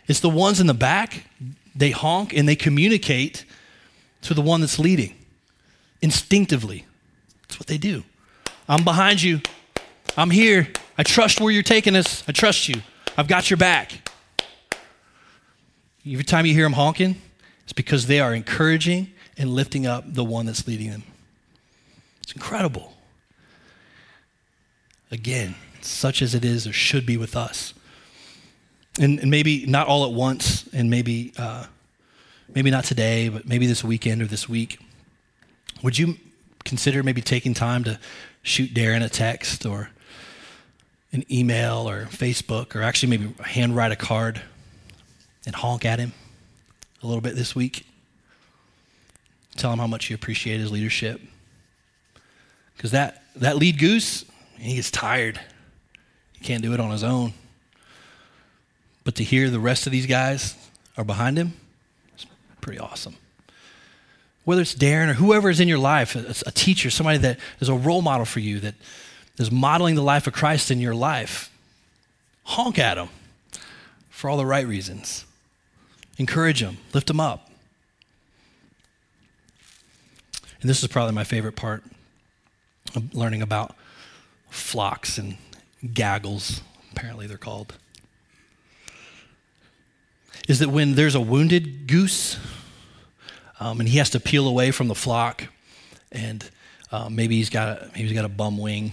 It's 0.08 0.19
the 0.19 0.30
ones 0.30 0.60
in 0.60 0.67
the 0.67 0.74
back, 0.74 1.26
they 1.76 1.91
honk 1.91 2.34
and 2.34 2.47
they 2.47 2.56
communicate 2.56 3.45
to 4.21 4.34
the 4.34 4.41
one 4.41 4.62
that's 4.62 4.78
leading 4.78 5.15
instinctively. 6.01 6.85
That's 7.43 7.59
what 7.59 7.67
they 7.67 7.77
do. 7.77 8.03
I'm 8.67 8.83
behind 8.83 9.21
you. 9.21 9.41
I'm 10.17 10.29
here. 10.29 10.67
I 10.97 11.03
trust 11.03 11.39
where 11.39 11.51
you're 11.51 11.63
taking 11.63 11.95
us. 11.95 12.23
I 12.27 12.31
trust 12.31 12.67
you. 12.67 12.81
I've 13.17 13.27
got 13.27 13.49
your 13.49 13.57
back. 13.57 14.09
Every 16.05 16.23
time 16.23 16.45
you 16.45 16.53
hear 16.53 16.63
them 16.63 16.73
honking, 16.73 17.21
it's 17.63 17.73
because 17.73 18.07
they 18.07 18.19
are 18.19 18.33
encouraging 18.33 19.11
and 19.37 19.49
lifting 19.49 19.85
up 19.85 20.03
the 20.13 20.23
one 20.23 20.45
that's 20.45 20.67
leading 20.67 20.89
them. 20.89 21.03
It's 22.23 22.33
incredible. 22.33 22.93
Again, 25.11 25.55
such 25.81 26.21
as 26.21 26.33
it 26.33 26.45
is 26.45 26.65
or 26.65 26.73
should 26.73 27.05
be 27.05 27.17
with 27.17 27.35
us. 27.35 27.73
And, 28.99 29.19
and 29.19 29.31
maybe 29.31 29.65
not 29.65 29.87
all 29.87 30.05
at 30.05 30.11
once, 30.11 30.67
and 30.73 30.89
maybe, 30.89 31.33
uh, 31.37 31.65
maybe 32.53 32.71
not 32.71 32.83
today, 32.83 33.29
but 33.29 33.47
maybe 33.47 33.67
this 33.67 33.83
weekend 33.83 34.21
or 34.21 34.25
this 34.25 34.49
week. 34.49 34.79
Would 35.83 35.97
you 35.97 36.17
consider 36.63 37.01
maybe 37.03 37.21
taking 37.21 37.53
time 37.53 37.83
to 37.85 37.99
shoot 38.43 38.73
Darren 38.73 39.03
a 39.03 39.09
text 39.09 39.65
or 39.65 39.89
an 41.11 41.25
email 41.31 41.89
or 41.89 42.05
Facebook, 42.05 42.75
or 42.75 42.81
actually 42.81 43.17
maybe 43.17 43.33
handwrite 43.43 43.91
a 43.91 43.95
card 43.95 44.41
and 45.45 45.55
honk 45.55 45.83
at 45.85 45.99
him 45.99 46.13
a 47.03 47.07
little 47.07 47.21
bit 47.21 47.35
this 47.35 47.55
week? 47.55 47.85
Tell 49.57 49.73
him 49.73 49.79
how 49.79 49.87
much 49.87 50.09
you 50.09 50.15
appreciate 50.15 50.59
his 50.59 50.71
leadership. 50.71 51.19
Because 52.75 52.91
that, 52.91 53.23
that 53.35 53.57
lead 53.57 53.77
goose, 53.77 54.25
he 54.57 54.75
gets 54.75 54.89
tired. 54.89 55.39
He 56.33 56.45
can't 56.45 56.63
do 56.63 56.73
it 56.73 56.79
on 56.79 56.91
his 56.91 57.03
own. 57.03 57.33
But 59.03 59.15
to 59.15 59.23
hear 59.23 59.49
the 59.49 59.59
rest 59.59 59.85
of 59.85 59.91
these 59.91 60.05
guys 60.05 60.55
are 60.95 61.03
behind 61.03 61.37
him, 61.37 61.53
it's 62.13 62.25
pretty 62.61 62.79
awesome. 62.79 63.15
Whether 64.43 64.62
it's 64.62 64.73
Darren 64.73 65.10
or 65.10 65.13
whoever 65.13 65.49
is 65.49 65.60
in 65.60 65.67
your 65.67 65.77
life, 65.77 66.15
a, 66.15 66.51
teacher, 66.51 66.89
somebody 66.89 67.19
that 67.19 67.39
is 67.60 67.69
a 67.69 67.75
role 67.75 68.01
model 68.01 68.25
for 68.25 68.39
you, 68.39 68.60
that 68.62 68.75
is 69.38 69.51
modeling 69.51 69.95
the 69.95 70.01
life 70.01 70.25
of 70.27 70.34
Christ 70.34 70.71
in 70.71 70.80
your 70.80 70.95
life, 70.95 71.51
honk 72.43 72.80
at 72.80 72.95
them 72.95 73.10
for 74.10 74.30
all 74.30 74.38
the 74.38 74.45
right 74.45 74.65
reasons. 74.65 75.25
Encourage 76.17 76.62
them, 76.62 76.77
lift 76.93 77.08
them 77.08 77.19
up. 77.19 77.49
And 80.62 80.69
this 80.69 80.82
is 80.82 80.88
probably 80.89 81.13
my 81.13 81.23
favorite 81.23 81.56
part 81.56 81.84
of 82.95 83.13
learning 83.13 83.41
about 83.41 83.75
flocks 84.49 85.17
and 85.17 85.38
gaggles, 85.93 86.62
apparently 86.91 87.25
they're 87.25 87.38
called, 87.38 87.73
is 90.47 90.60
that 90.60 90.69
when 90.69 90.95
there's 90.95 91.15
a 91.15 91.21
wounded 91.21 91.88
goose 91.88 92.38
um, 93.62 93.80
and 93.80 93.88
he 93.88 94.00
has 94.00 94.10
to 94.10 94.19
peel 94.19 94.47
away 94.47 94.71
from 94.71 94.88
the 94.88 94.95
flock, 94.95 95.47
and 96.12 96.50
uh, 96.91 97.10
maybe 97.10 97.38
he's 97.38 97.52
got 97.52 97.67
a, 97.67 97.91
maybe 97.93 98.08
he's 98.08 98.13
got 98.13 98.26
a 98.26 98.30
bum 98.30 98.58
wing, 98.58 98.91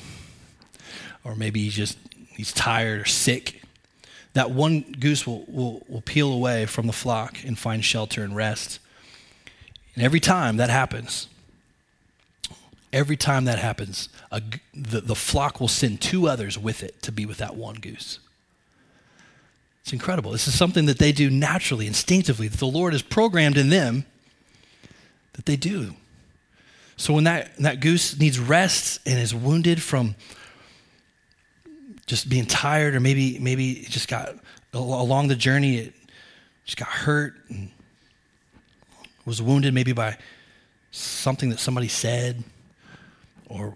or 1.25 1.35
maybe 1.35 1.65
he's 1.65 1.75
just 1.75 1.97
he's 2.29 2.53
tired 2.53 3.01
or 3.01 3.05
sick. 3.07 3.63
That 4.35 4.51
one 4.51 4.83
goose 5.01 5.27
will, 5.27 5.45
will, 5.49 5.83
will 5.89 6.03
peel 6.03 6.31
away 6.31 6.67
from 6.67 6.87
the 6.87 6.93
flock 6.93 7.39
and 7.45 7.59
find 7.59 7.83
shelter 7.83 8.23
and 8.23 8.37
rest. 8.37 8.79
And 9.95 10.05
every 10.05 10.21
time 10.21 10.59
that 10.59 10.69
happens, 10.69 11.29
every 12.93 13.17
time 13.17 13.47
that 13.47 13.59
happens, 13.59 14.11
a, 14.31 14.43
the, 14.75 15.01
the 15.01 15.17
flock 15.17 15.61
will 15.61 15.67
send 15.67 16.03
two 16.03 16.29
others 16.29 16.59
with 16.59 16.83
it 16.83 17.01
to 17.03 17.11
be 17.11 17.25
with 17.25 17.39
that 17.39 17.57
one 17.57 17.77
goose. 17.77 18.21
It's 19.83 19.95
incredible. 19.95 20.31
This 20.31 20.47
is 20.47 20.55
something 20.55 20.85
that 20.87 20.99
they 20.99 21.11
do 21.11 21.31
naturally, 21.31 21.87
instinctively, 21.87 22.49
that 22.49 22.61
the 22.61 22.67
Lord 22.67 22.93
has 22.93 23.03
programmed 23.03 23.57
in 23.57 23.71
them 23.71 24.05
that 25.39 25.47
they 25.47 25.57
do. 25.57 25.95
So 26.97 27.15
when 27.15 27.25
that, 27.25 27.57
that 27.59 27.79
goose 27.79 28.19
needs 28.19 28.41
rest 28.41 28.99
and 29.07 29.21
is 29.21 29.33
wounded 29.33 29.81
from 29.81 30.17
just 32.07 32.29
being 32.29 32.45
tired, 32.45 32.97
or 32.97 33.01
maybe 33.01 33.39
maybe 33.39 33.73
it 33.73 33.89
just 33.89 34.09
got 34.09 34.35
along 34.73 35.29
the 35.29 35.37
journey, 35.37 35.77
it 35.77 35.95
just 36.65 36.77
got 36.77 36.89
hurt 36.89 37.35
and 37.51 37.71
was 39.25 39.41
wounded 39.41 39.75
maybe 39.75 39.93
by 39.93 40.17
something 40.91 41.51
that 41.51 41.61
somebody 41.61 41.87
said, 41.87 42.43
or 43.47 43.75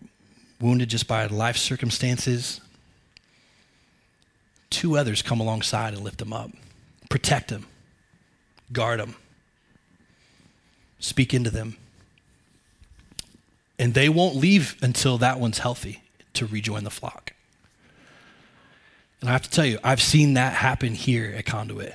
wounded 0.60 0.88
just 0.88 1.06
by 1.06 1.26
life 1.26 1.56
circumstances. 1.56 2.60
Two 4.68 4.96
others 4.96 5.22
come 5.22 5.38
alongside 5.38 5.94
and 5.94 6.02
lift 6.02 6.18
them 6.18 6.32
up, 6.32 6.50
protect 7.08 7.50
them, 7.50 7.66
guard 8.72 8.98
them 8.98 9.14
speak 11.02 11.34
into 11.34 11.50
them. 11.50 11.76
And 13.78 13.92
they 13.92 14.08
won't 14.08 14.36
leave 14.36 14.76
until 14.80 15.18
that 15.18 15.40
one's 15.40 15.58
healthy 15.58 16.02
to 16.34 16.46
rejoin 16.46 16.84
the 16.84 16.90
flock. 16.90 17.32
And 19.20 19.28
I 19.28 19.32
have 19.32 19.42
to 19.42 19.50
tell 19.50 19.66
you, 19.66 19.78
I've 19.84 20.00
seen 20.00 20.34
that 20.34 20.54
happen 20.54 20.94
here 20.94 21.34
at 21.36 21.44
Conduit, 21.44 21.94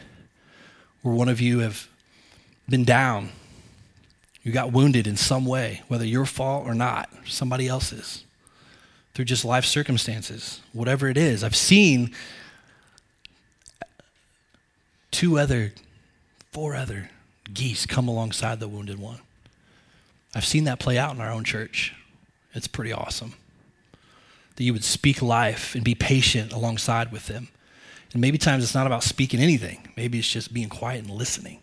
where 1.02 1.16
one 1.16 1.30
of 1.30 1.42
you 1.42 1.60
have 1.60 1.88
been 2.70 2.84
down, 2.84 3.30
you 4.44 4.52
got 4.52 4.72
wounded 4.72 5.08
in 5.08 5.18
some 5.18 5.46
way, 5.46 5.82
whether 5.88 6.06
your 6.06 6.26
fault 6.26 6.66
or 6.66 6.74
not, 6.74 7.10
somebody 7.26 7.68
else's, 7.68 8.26
through 9.14 9.26
just 9.26 9.46
life 9.46 9.66
circumstances, 9.66 10.62
whatever 10.74 11.08
it 11.08 11.18
is. 11.18 11.44
I've 11.44 11.56
seen 11.56 12.14
two 15.12 15.40
other, 15.40 15.74
four 16.52 16.76
other 16.76 17.10
geese 17.54 17.86
come 17.86 18.08
alongside 18.08 18.60
the 18.60 18.68
wounded 18.68 19.00
one. 19.00 19.20
I've 20.36 20.46
seen 20.46 20.66
that 20.66 20.80
play 20.80 20.98
out 20.98 21.16
in 21.16 21.22
our 21.22 21.32
own 21.32 21.44
church. 21.44 21.96
It's 22.54 22.68
pretty 22.68 22.92
awesome. 22.92 23.34
That 24.56 24.64
you 24.64 24.74
would 24.74 24.84
speak 24.84 25.22
life 25.22 25.76
and 25.76 25.84
be 25.84 25.96
patient 25.96 26.52
alongside 26.52 27.12
with 27.12 27.28
them. 27.28 27.50
And 28.14 28.22
maybe 28.22 28.38
times 28.38 28.64
it's 28.64 28.76
not 28.76 28.88
about 28.88 29.04
speaking 29.04 29.40
anything. 29.40 29.88
Maybe 29.96 30.20
it's 30.20 30.32
just 30.32 30.54
being 30.54 30.70
quiet 30.70 31.06
and 31.06 31.12
listening. 31.12 31.60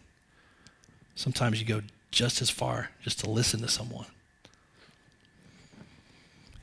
Sometimes 1.15 1.61
you 1.61 1.67
go 1.67 1.83
just 2.11 2.43
as 2.43 2.51
far 2.51 2.91
just 3.03 3.21
to 3.21 3.31
listen 3.31 3.61
to 3.61 3.69
someone. 3.69 4.07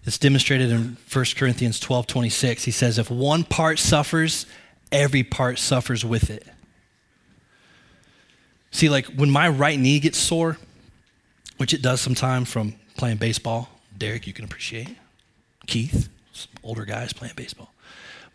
It's 0.06 0.18
demonstrated 0.18 0.72
in 0.72 0.98
1 1.12 1.26
Corinthians 1.36 1.80
12 1.80 2.08
26. 2.08 2.64
He 2.64 2.72
says, 2.72 2.98
If 2.98 3.12
one 3.12 3.44
part 3.44 3.78
suffers, 3.78 4.46
every 4.92 5.24
part 5.24 5.60
suffers 5.60 6.04
with 6.04 6.30
it. 6.30 6.48
See, 8.72 8.90
like 8.90 9.06
when 9.08 9.30
my 9.30 9.50
right 9.50 9.78
knee 9.78 10.00
gets 10.00 10.18
sore, 10.18 10.58
which 11.58 11.74
it 11.74 11.82
does 11.82 12.02
sometimes 12.02 12.50
from 12.52 12.76
playing 12.98 13.18
baseball, 13.18 13.70
Derek, 13.98 14.26
you 14.26 14.34
can 14.34 14.46
appreciate. 14.46 14.96
Keith, 15.68 16.10
older 16.64 16.86
guys 16.86 17.14
playing 17.14 17.36
baseball. 17.36 17.74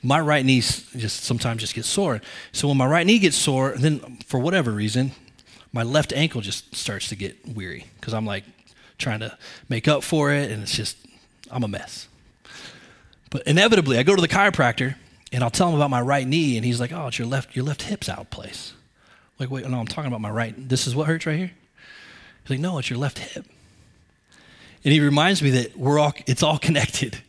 My 0.03 0.21
right 0.21 0.45
knee 0.45 0.61
just 0.61 1.25
sometimes 1.25 1.61
just 1.61 1.75
gets 1.75 1.89
sore. 1.89 2.21
So 2.53 2.69
when 2.69 2.77
my 2.77 2.87
right 2.87 3.07
knee 3.07 3.19
gets 3.19 3.37
sore, 3.37 3.75
then 3.77 4.19
for 4.27 4.39
whatever 4.39 4.71
reason, 4.71 5.13
my 5.73 5.83
left 5.83 6.13
ankle 6.13 6.41
just 6.41 6.77
starts 6.77 7.09
to 7.09 7.17
get 7.17 7.37
weary 7.49 7.87
because 7.99 8.15
I'm 8.15 8.27
like 8.27 8.45
trying 8.99 9.21
to 9.21 9.37
make 9.69 9.89
up 9.89 10.03
for 10.03 10.33
it, 10.33 10.51
and 10.51 10.63
it's 10.63 10.77
just 10.77 10.97
I'm 11.51 11.65
a 11.65 11.69
mess. 11.69 12.09
But 13.31 13.47
inevitably, 13.47 13.99
I 13.99 14.03
go 14.03 14.15
to 14.15 14.23
the 14.23 14.29
chiropractor 14.29 14.95
and 15.33 15.43
I'll 15.43 15.51
tell 15.51 15.69
him 15.69 15.75
about 15.75 15.91
my 15.91 16.01
right 16.01 16.27
knee, 16.27 16.57
and 16.57 16.65
he's 16.65 16.79
like, 16.79 16.93
"Oh, 16.93 17.09
it's 17.09 17.19
your 17.19 17.27
left 17.27 17.57
your 17.57 17.65
left 17.65 17.83
hip's 17.83 18.09
out 18.09 18.21
of 18.21 18.31
place." 18.31 18.73
Like, 19.39 19.51
wait, 19.51 19.69
no, 19.69 19.79
I'm 19.79 19.87
talking 19.87 20.09
about 20.09 20.21
my 20.21 20.31
right. 20.31 20.55
This 20.69 20.87
is 20.87 20.95
what 20.95 21.07
hurts 21.07 21.27
right 21.27 21.37
here? 21.37 21.53
He's 22.43 22.51
like, 22.51 22.61
no, 22.61 22.79
it's 22.79 22.89
your 22.89 22.99
left 22.99 23.19
hip. 23.19 23.45
And 24.85 24.93
he 24.93 25.01
reminds 25.01 25.43
me 25.43 25.51
that 25.51 25.77
we're 25.77 25.99
all, 25.99 26.15
it's 26.27 26.43
all 26.43 26.59
connected. 26.59 27.19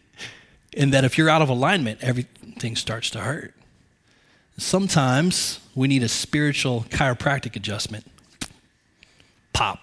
And 0.76 0.94
that 0.94 1.04
if 1.04 1.18
you're 1.18 1.30
out 1.30 1.42
of 1.42 1.50
alignment, 1.50 2.04
everything 2.04 2.76
starts 2.76 3.10
to 3.12 3.20
hurt. 3.20 3.56
Sometimes 4.60 5.60
we 5.74 5.88
need 5.88 6.04
a 6.04 6.08
spiritual 6.08 6.86
chiropractic 6.90 7.56
adjustment. 7.56 8.06
Pop, 9.54 9.80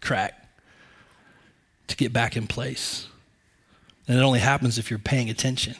crack, 0.00 0.48
to 1.88 1.96
get 1.96 2.12
back 2.12 2.36
in 2.36 2.46
place. 2.46 3.08
And 4.06 4.16
it 4.16 4.22
only 4.22 4.38
happens 4.38 4.78
if 4.78 4.90
you're 4.90 5.00
paying 5.00 5.28
attention 5.28 5.74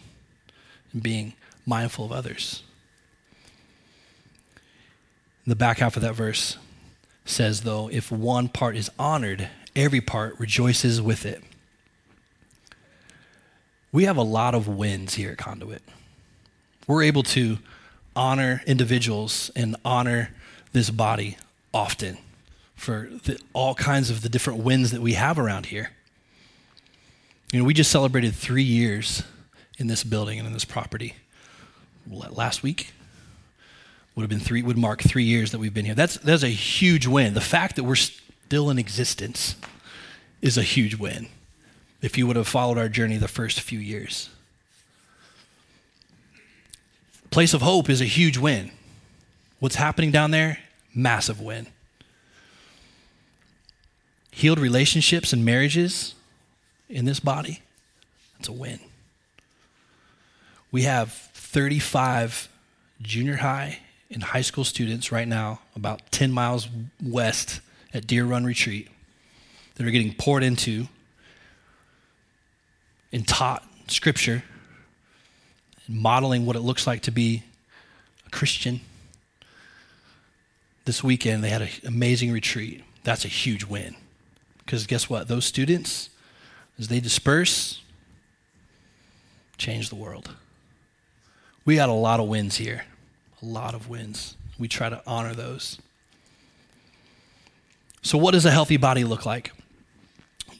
and 0.92 1.04
being 1.04 1.34
mindful 1.64 2.06
of 2.06 2.10
others. 2.10 2.64
The 5.48 5.56
back 5.56 5.78
half 5.78 5.96
of 5.96 6.02
that 6.02 6.14
verse 6.14 6.58
says, 7.24 7.62
though, 7.62 7.88
if 7.88 8.12
one 8.12 8.50
part 8.50 8.76
is 8.76 8.90
honored, 8.98 9.48
every 9.74 10.02
part 10.02 10.38
rejoices 10.38 11.00
with 11.00 11.24
it. 11.24 11.42
We 13.90 14.04
have 14.04 14.18
a 14.18 14.22
lot 14.22 14.54
of 14.54 14.68
wins 14.68 15.14
here 15.14 15.30
at 15.30 15.38
Conduit. 15.38 15.80
We're 16.86 17.02
able 17.02 17.22
to 17.22 17.56
honor 18.14 18.60
individuals 18.66 19.50
and 19.56 19.74
honor 19.86 20.34
this 20.74 20.90
body 20.90 21.38
often 21.72 22.18
for 22.76 23.08
the, 23.24 23.40
all 23.54 23.74
kinds 23.74 24.10
of 24.10 24.20
the 24.20 24.28
different 24.28 24.62
wins 24.62 24.90
that 24.90 25.00
we 25.00 25.14
have 25.14 25.38
around 25.38 25.64
here. 25.64 25.92
You 27.54 27.60
know, 27.60 27.64
we 27.64 27.72
just 27.72 27.90
celebrated 27.90 28.34
three 28.34 28.62
years 28.62 29.22
in 29.78 29.86
this 29.86 30.04
building 30.04 30.38
and 30.38 30.46
in 30.46 30.52
this 30.52 30.66
property 30.66 31.14
last 32.06 32.62
week 32.62 32.92
would 34.18 34.22
have 34.22 34.30
been 34.30 34.40
three 34.40 34.62
would 34.62 34.76
mark 34.76 35.00
three 35.00 35.22
years 35.22 35.52
that 35.52 35.60
we've 35.60 35.72
been 35.72 35.84
here. 35.84 35.94
That's 35.94 36.16
that's 36.16 36.42
a 36.42 36.48
huge 36.48 37.06
win. 37.06 37.34
The 37.34 37.40
fact 37.40 37.76
that 37.76 37.84
we're 37.84 37.94
still 37.94 38.68
in 38.68 38.76
existence 38.76 39.54
is 40.42 40.58
a 40.58 40.64
huge 40.64 40.96
win. 40.96 41.28
If 42.02 42.18
you 42.18 42.26
would 42.26 42.34
have 42.34 42.48
followed 42.48 42.78
our 42.78 42.88
journey 42.88 43.16
the 43.16 43.28
first 43.28 43.60
few 43.60 43.78
years. 43.78 44.28
Place 47.30 47.54
of 47.54 47.62
Hope 47.62 47.88
is 47.88 48.00
a 48.00 48.06
huge 48.06 48.38
win. 48.38 48.72
What's 49.60 49.76
happening 49.76 50.10
down 50.10 50.32
there? 50.32 50.58
Massive 50.92 51.40
win. 51.40 51.68
Healed 54.32 54.58
relationships 54.58 55.32
and 55.32 55.44
marriages 55.44 56.16
in 56.88 57.04
this 57.04 57.20
body, 57.20 57.62
that's 58.36 58.48
a 58.48 58.52
win. 58.52 58.80
We 60.72 60.82
have 60.82 61.12
35 61.12 62.48
junior 63.00 63.36
high 63.36 63.78
and 64.10 64.22
high 64.22 64.40
school 64.40 64.64
students 64.64 65.12
right 65.12 65.28
now, 65.28 65.60
about 65.76 66.10
10 66.10 66.32
miles 66.32 66.68
west 67.02 67.60
at 67.92 68.06
Deer 68.06 68.24
Run 68.24 68.44
Retreat, 68.44 68.88
that 69.74 69.86
are 69.86 69.90
getting 69.90 70.14
poured 70.14 70.42
into 70.42 70.88
and 73.12 73.26
taught 73.26 73.64
scripture 73.88 74.42
and 75.86 75.96
modeling 75.96 76.46
what 76.46 76.56
it 76.56 76.60
looks 76.60 76.86
like 76.86 77.02
to 77.02 77.10
be 77.10 77.42
a 78.26 78.30
Christian. 78.30 78.80
This 80.84 81.04
weekend, 81.04 81.44
they 81.44 81.50
had 81.50 81.62
an 81.62 81.68
amazing 81.86 82.32
retreat. 82.32 82.82
That's 83.04 83.24
a 83.24 83.28
huge 83.28 83.64
win. 83.64 83.94
Because 84.58 84.86
guess 84.86 85.08
what? 85.08 85.28
Those 85.28 85.44
students, 85.44 86.10
as 86.78 86.88
they 86.88 87.00
disperse, 87.00 87.82
change 89.56 89.88
the 89.88 89.96
world. 89.96 90.30
We 91.64 91.76
got 91.76 91.88
a 91.88 91.92
lot 91.92 92.20
of 92.20 92.28
wins 92.28 92.56
here, 92.56 92.84
a 93.42 93.46
lot 93.46 93.74
of 93.74 93.88
wins. 93.88 94.36
We 94.58 94.68
try 94.68 94.88
to 94.88 95.02
honor 95.06 95.34
those. 95.34 95.78
So, 98.02 98.18
what 98.18 98.32
does 98.32 98.44
a 98.44 98.50
healthy 98.50 98.76
body 98.76 99.04
look 99.04 99.26
like? 99.26 99.52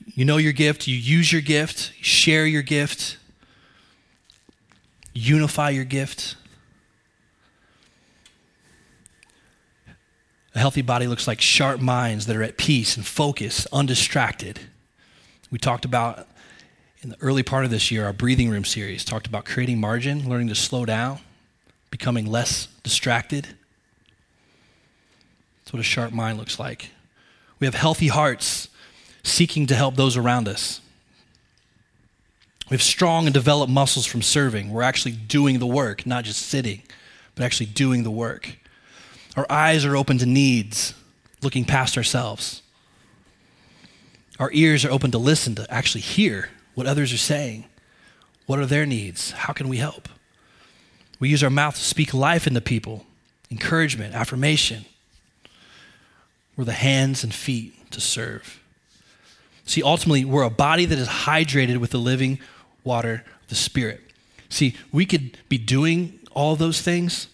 You 0.07 0.25
know 0.25 0.37
your 0.37 0.53
gift, 0.53 0.87
you 0.87 0.97
use 0.97 1.33
your 1.33 1.43
gift, 1.43 1.93
share 2.01 2.47
your 2.47 2.62
gift, 2.62 3.19
unify 5.12 5.71
your 5.71 5.85
gift. 5.85 6.37
A 10.55 10.59
healthy 10.59 10.83
body 10.83 11.07
looks 11.07 11.29
like 11.29 11.41
sharp 11.41 11.81
minds 11.81 12.27
that 12.27 12.35
are 12.35 12.43
at 12.43 12.57
peace 12.57 12.97
and 12.97 13.07
focus, 13.07 13.67
undistracted. 13.73 14.61
We 15.51 15.59
talked 15.59 15.85
about 15.85 16.27
in 17.01 17.11
the 17.11 17.17
early 17.21 17.45
part 17.45 17.64
of 17.64 17.71
this 17.71 17.91
year, 17.91 18.05
our 18.07 18.12
breathing 18.12 18.51
room 18.51 18.64
series 18.64 19.05
talked 19.05 19.27
about 19.27 19.45
creating 19.45 19.79
margin, 19.79 20.29
learning 20.29 20.49
to 20.49 20.57
slow 20.57 20.85
down, 20.85 21.21
becoming 21.90 22.27
less 22.27 22.68
distracted. 22.83 23.48
That's 25.61 25.72
what 25.72 25.81
a 25.81 25.85
sharp 25.85 26.12
mind 26.12 26.38
looks 26.38 26.59
like. 26.59 26.90
We 27.61 27.66
have 27.66 27.74
healthy 27.74 28.09
hearts 28.09 28.68
seeking 29.22 29.66
to 29.66 29.74
help 29.74 29.96
those 29.96 30.16
around 30.16 30.48
us. 30.48 30.81
We 32.70 32.74
have 32.74 32.83
strong 32.83 33.27
and 33.27 33.35
developed 33.35 33.72
muscles 33.72 34.07
from 34.07 34.22
serving. 34.22 34.70
We're 34.70 34.83
actually 34.83 35.12
doing 35.12 35.59
the 35.59 35.66
work, 35.66 36.07
not 36.07 36.24
just 36.24 36.42
sitting, 36.42 36.83
but 37.35 37.44
actually 37.44 37.66
doing 37.66 38.03
the 38.03 38.11
work. 38.11 38.59
Our 39.37 39.46
eyes 39.51 39.85
are 39.85 39.96
open 39.96 40.18
to 40.18 40.27
needs, 40.27 40.94
looking 41.42 41.64
past 41.64 41.96
ourselves. 41.96 42.62
Our 44.38 44.51
ears 44.53 44.85
are 44.85 44.90
open 44.90 45.11
to 45.12 45.18
listen, 45.18 45.55
to 45.57 45.66
actually 45.72 46.03
hear 46.03 46.51
what 46.74 46.87
others 46.87 47.12
are 47.12 47.18
saying. 47.18 47.64
What 48.46 48.59
are 48.59 48.66
their 48.66 48.87
needs? 48.87 49.33
How 49.33 49.53
can 49.53 49.68
we 49.68 49.79
help? 49.79 50.09
We 51.20 51.28
use 51.28 51.42
our 51.42 51.50
mouth 51.50 51.74
to 51.74 51.81
speak 51.81 52.14
life 52.14 52.46
into 52.46 52.61
people, 52.61 53.04
encouragement, 53.50 54.14
affirmation. 54.14 54.85
We're 56.57 56.64
the 56.64 56.72
hands 56.72 57.24
and 57.24 57.33
feet 57.33 57.90
to 57.92 58.00
serve. 58.00 58.61
See, 59.64 59.83
ultimately, 59.83 60.24
we're 60.24 60.42
a 60.42 60.50
body 60.50 60.85
that 60.87 60.98
is 60.98 61.09
hydrated 61.09 61.78
with 61.78 61.90
the 61.90 61.98
living 61.98 62.38
water 62.85 63.24
of 63.42 63.48
the 63.48 63.54
Spirit. 63.54 64.00
See, 64.48 64.74
we 64.92 65.04
could 65.04 65.37
be 65.48 65.59
doing 65.59 66.18
all 66.33 66.57
those 66.57 66.81
things, 66.81 67.28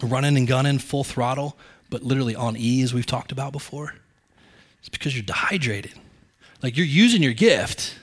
running 0.00 0.36
and 0.36 0.46
gunning 0.46 0.78
full 0.78 1.04
throttle, 1.04 1.56
but 1.90 2.02
literally 2.02 2.36
on 2.36 2.56
E, 2.56 2.82
as 2.82 2.94
we've 2.94 3.06
talked 3.06 3.32
about 3.32 3.52
before. 3.52 3.94
It's 4.80 4.88
because 4.88 5.14
you're 5.14 5.24
dehydrated. 5.24 5.92
Like 6.62 6.76
you're 6.76 6.86
using 6.86 7.22
your 7.22 7.32
gift, 7.32 7.96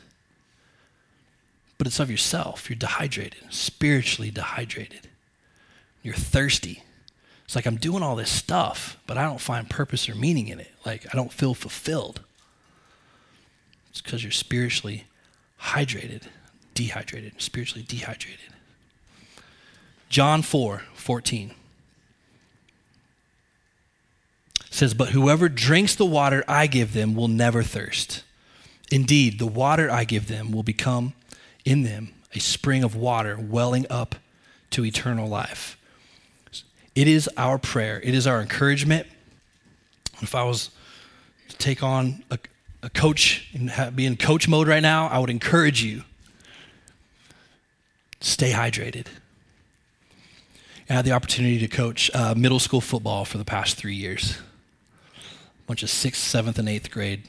but 1.79 1.87
it's 1.87 1.99
of 1.99 2.11
yourself. 2.11 2.69
You're 2.69 2.77
dehydrated, 2.77 3.39
spiritually 3.49 4.29
dehydrated. 4.29 5.07
You're 6.03 6.13
thirsty. 6.13 6.83
It's 7.45 7.55
like 7.55 7.65
I'm 7.65 7.77
doing 7.77 8.03
all 8.03 8.15
this 8.17 8.29
stuff, 8.29 8.97
but 9.07 9.17
I 9.17 9.23
don't 9.23 9.41
find 9.41 9.67
purpose 9.67 10.07
or 10.07 10.13
meaning 10.13 10.49
in 10.49 10.59
it. 10.59 10.71
Like 10.85 11.07
I 11.11 11.15
don't 11.17 11.33
feel 11.33 11.55
fulfilled. 11.55 12.21
It's 13.89 14.01
because 14.01 14.23
you're 14.23 14.31
spiritually 14.31 15.05
hydrated, 15.61 16.23
dehydrated, 16.73 17.41
spiritually 17.41 17.85
dehydrated. 17.87 18.39
John 20.09 20.41
4 20.41 20.83
14 20.93 21.55
says, 24.69 24.93
But 24.93 25.09
whoever 25.09 25.47
drinks 25.47 25.95
the 25.95 26.05
water 26.05 26.43
I 26.45 26.67
give 26.67 26.93
them 26.93 27.15
will 27.15 27.27
never 27.29 27.63
thirst. 27.63 28.23
Indeed, 28.91 29.39
the 29.39 29.47
water 29.47 29.89
I 29.89 30.03
give 30.03 30.27
them 30.27 30.51
will 30.51 30.63
become 30.63 31.13
in 31.69 31.83
them 31.83 32.11
a 32.33 32.39
spring 32.39 32.83
of 32.83 32.95
water 32.95 33.37
welling 33.39 33.85
up 33.89 34.15
to 34.71 34.83
eternal 34.83 35.27
life. 35.27 35.77
It 36.95 37.07
is 37.07 37.29
our 37.37 37.57
prayer, 37.57 38.01
it 38.03 38.15
is 38.15 38.25
our 38.25 38.41
encouragement. 38.41 39.07
If 40.21 40.35
I 40.35 40.43
was 40.43 40.71
to 41.47 41.57
take 41.57 41.81
on 41.81 42.23
a, 42.29 42.39
a 42.83 42.89
coach 42.89 43.47
and 43.53 43.95
be 43.95 44.05
in 44.05 44.17
coach 44.17 44.47
mode 44.47 44.67
right 44.67 44.81
now, 44.81 45.07
I 45.07 45.19
would 45.19 45.29
encourage 45.29 45.81
you 45.81 46.03
stay 48.19 48.51
hydrated. 48.51 49.05
I 50.89 50.93
had 50.93 51.05
the 51.05 51.11
opportunity 51.11 51.59
to 51.59 51.67
coach 51.67 52.09
uh, 52.15 52.33
middle 52.35 52.59
school 52.59 52.81
football 52.81 53.23
for 53.23 53.37
the 53.37 53.45
past 53.45 53.77
three 53.77 53.93
years. 53.93 54.39
A 55.15 55.67
bunch 55.67 55.83
of 55.83 55.89
sixth, 55.91 56.21
seventh, 56.21 56.57
and 56.57 56.67
eighth 56.67 56.89
grade 56.89 57.23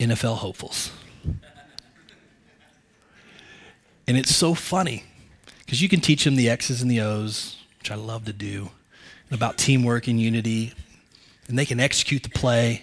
NFL 0.00 0.38
hopefuls. 0.38 0.90
And 4.06 4.16
it's 4.16 4.34
so 4.34 4.54
funny 4.54 5.04
because 5.64 5.82
you 5.82 5.88
can 5.88 6.00
teach 6.00 6.24
them 6.24 6.36
the 6.36 6.48
X's 6.48 6.80
and 6.82 6.90
the 6.90 7.00
O's, 7.00 7.56
which 7.78 7.90
I 7.90 7.96
love 7.96 8.24
to 8.26 8.32
do, 8.32 8.70
about 9.30 9.58
teamwork 9.58 10.06
and 10.06 10.20
unity, 10.20 10.72
and 11.48 11.58
they 11.58 11.66
can 11.66 11.80
execute 11.80 12.22
the 12.22 12.30
play. 12.30 12.82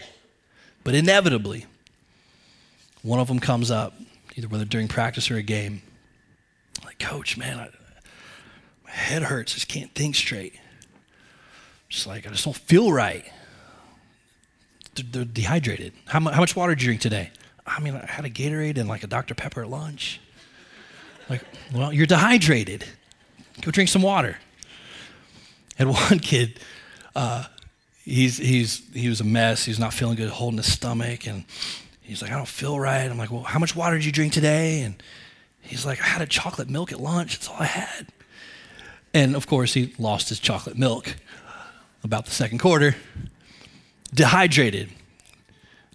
But 0.84 0.96
inevitably, 0.96 1.66
one 3.02 3.20
of 3.20 3.28
them 3.28 3.40
comes 3.40 3.72
up, 3.72 3.94
either 4.36 4.48
whether 4.48 4.66
during 4.66 4.88
practice 4.90 5.32
or 5.32 5.38
a 5.38 5.42
game, 5.42 5.82
like, 6.84 7.00
Coach, 7.00 7.38
man, 7.38 7.60
I, 7.60 7.70
my 8.84 8.92
head 8.92 9.24
hurts. 9.24 9.54
I 9.54 9.56
just 9.56 9.68
can't 9.70 9.94
think 9.96 10.16
straight. 10.16 10.60
Just 11.88 12.08
like, 12.08 12.28
I 12.28 12.32
just 12.32 12.44
don't 12.44 12.56
feel 12.56 12.92
right. 12.92 13.26
They're, 14.96 15.06
they're 15.10 15.26
dehydrated. 15.26 15.94
How, 16.06 16.20
mu- 16.20 16.32
how 16.32 16.42
much 16.42 16.56
water 16.56 16.76
did 16.76 16.82
you 16.82 16.88
drink 16.88 17.02
today? 17.02 17.32
I 17.66 17.80
mean, 17.80 17.96
I 17.96 18.06
had 18.06 18.26
a 18.26 18.30
Gatorade 18.30 18.78
and 18.78 18.90
like 18.90 19.04
a 19.04 19.08
Dr. 19.08 19.36
Pepper 19.36 19.62
at 19.62 19.70
lunch. 19.70 20.20
Like, 21.30 21.42
well, 21.74 21.94
you're 21.94 22.06
dehydrated. 22.06 22.86
Go 23.62 23.72
drink 23.72 23.90
some 23.90 24.02
water. 24.02 24.38
And 25.80 25.90
one 25.94 26.20
kid, 26.20 26.60
uh, 27.16 27.46
he's, 28.04 28.38
he's, 28.38 28.84
he 28.94 29.10
was 29.10 29.22
a 29.22 29.26
mess. 29.26 29.66
He's 29.66 29.80
not 29.80 29.94
feeling 29.94 30.16
good, 30.16 30.30
holding 30.30 30.58
his 30.58 30.72
stomach. 30.72 31.28
And 31.28 31.46
he's 32.02 32.22
like, 32.22 32.32
I 32.32 32.36
don't 32.36 32.48
feel 32.48 32.80
right. 32.80 33.10
I'm 33.10 33.18
like, 33.18 33.32
well, 33.32 33.44
how 33.44 33.60
much 33.60 33.76
water 33.76 33.96
did 33.96 34.06
you 34.06 34.12
drink 34.12 34.34
today? 34.34 34.82
And 34.82 35.02
he's 35.62 35.86
like, 35.86 36.02
I 36.02 36.06
had 36.06 36.22
a 36.22 36.28
chocolate 36.28 36.70
milk 36.70 36.92
at 36.92 37.00
lunch. 37.00 37.40
That's 37.40 37.50
all 37.50 37.58
I 37.60 37.66
had. 37.66 38.08
And 39.14 39.36
of 39.36 39.48
course, 39.48 39.74
he 39.74 39.94
lost 40.00 40.30
his 40.30 40.40
chocolate 40.40 40.78
milk 40.78 41.16
about 42.04 42.26
the 42.26 42.32
second 42.32 42.60
quarter. 42.60 42.96
Dehydrated. 44.14 44.90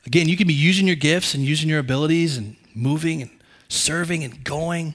Again, 0.06 0.28
you 0.28 0.36
can 0.36 0.46
be 0.46 0.54
using 0.54 0.86
your 0.86 0.96
gifts 0.96 1.34
and 1.34 1.44
using 1.44 1.68
your 1.68 1.80
abilities 1.80 2.36
and 2.36 2.56
moving 2.74 3.20
and 3.20 3.30
serving 3.68 4.24
and 4.24 4.42
going, 4.42 4.94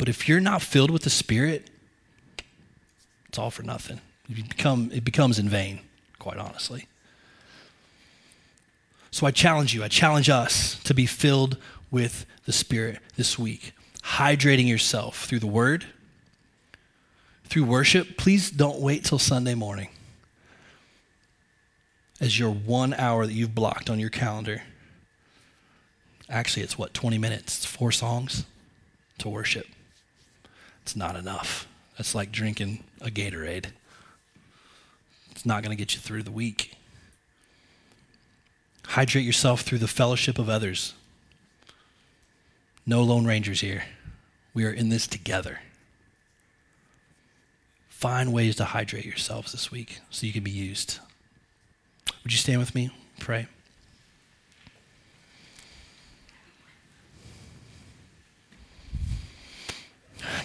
but 0.00 0.08
if 0.08 0.26
you're 0.26 0.40
not 0.40 0.62
filled 0.62 0.90
with 0.90 1.02
the 1.02 1.10
Spirit, 1.10 1.68
it's 3.28 3.38
all 3.38 3.50
for 3.50 3.62
nothing. 3.62 4.00
You 4.28 4.42
become, 4.44 4.90
it 4.94 5.04
becomes 5.04 5.38
in 5.38 5.46
vain, 5.46 5.80
quite 6.18 6.38
honestly. 6.38 6.88
So 9.10 9.26
I 9.26 9.30
challenge 9.30 9.74
you, 9.74 9.84
I 9.84 9.88
challenge 9.88 10.30
us 10.30 10.82
to 10.84 10.94
be 10.94 11.04
filled 11.04 11.58
with 11.90 12.24
the 12.46 12.52
Spirit 12.52 13.00
this 13.16 13.38
week, 13.38 13.74
hydrating 14.02 14.66
yourself 14.66 15.26
through 15.26 15.40
the 15.40 15.46
Word, 15.46 15.84
through 17.44 17.66
worship. 17.66 18.16
Please 18.16 18.50
don't 18.50 18.80
wait 18.80 19.04
till 19.04 19.18
Sunday 19.18 19.54
morning 19.54 19.90
as 22.22 22.38
your 22.38 22.50
one 22.50 22.94
hour 22.94 23.26
that 23.26 23.34
you've 23.34 23.54
blocked 23.54 23.90
on 23.90 24.00
your 24.00 24.08
calendar. 24.08 24.62
Actually, 26.30 26.62
it's 26.62 26.78
what, 26.78 26.94
20 26.94 27.18
minutes? 27.18 27.58
It's 27.58 27.66
four 27.66 27.92
songs 27.92 28.46
to 29.18 29.28
worship. 29.28 29.66
It's 30.90 30.96
not 30.96 31.14
enough. 31.14 31.68
That's 31.96 32.16
like 32.16 32.32
drinking 32.32 32.82
a 33.00 33.10
Gatorade. 33.10 33.66
It's 35.30 35.46
not 35.46 35.62
going 35.62 35.70
to 35.70 35.80
get 35.80 35.94
you 35.94 36.00
through 36.00 36.24
the 36.24 36.32
week. 36.32 36.72
Hydrate 38.86 39.24
yourself 39.24 39.60
through 39.60 39.78
the 39.78 39.86
fellowship 39.86 40.36
of 40.36 40.48
others. 40.48 40.94
No 42.84 43.04
Lone 43.04 43.24
Rangers 43.24 43.60
here. 43.60 43.84
We 44.52 44.64
are 44.64 44.72
in 44.72 44.88
this 44.88 45.06
together. 45.06 45.60
find 47.88 48.32
ways 48.32 48.56
to 48.56 48.64
hydrate 48.64 49.04
yourselves 49.04 49.52
this 49.52 49.70
week 49.70 50.00
so 50.10 50.26
you 50.26 50.32
can 50.32 50.42
be 50.42 50.50
used. 50.50 50.98
Would 52.24 52.32
you 52.32 52.38
stand 52.38 52.58
with 52.58 52.74
me? 52.74 52.90
Pray. 53.20 53.46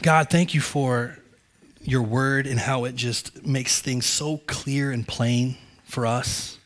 God, 0.01 0.30
thank 0.30 0.53
you 0.53 0.61
for 0.61 1.17
your 1.82 2.01
word 2.01 2.47
and 2.47 2.59
how 2.59 2.86
it 2.86 2.95
just 2.95 3.45
makes 3.45 3.82
things 3.82 4.05
so 4.05 4.38
clear 4.47 4.91
and 4.91 5.07
plain 5.07 5.57
for 5.84 6.05
us. 6.05 6.57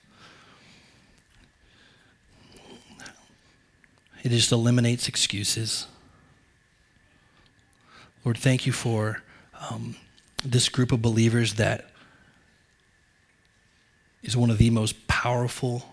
It 4.24 4.30
just 4.30 4.52
eliminates 4.52 5.08
excuses. 5.08 5.88
Lord, 8.26 8.38
thank 8.38 8.66
you 8.66 8.72
for 8.72 9.22
um, 9.70 9.96
this 10.44 10.70
group 10.70 10.92
of 10.92 11.02
believers 11.02 11.56
that 11.56 11.90
is 14.24 14.36
one 14.36 14.50
of 14.50 14.58
the 14.58 14.70
most 14.70 15.08
powerful 15.08 15.84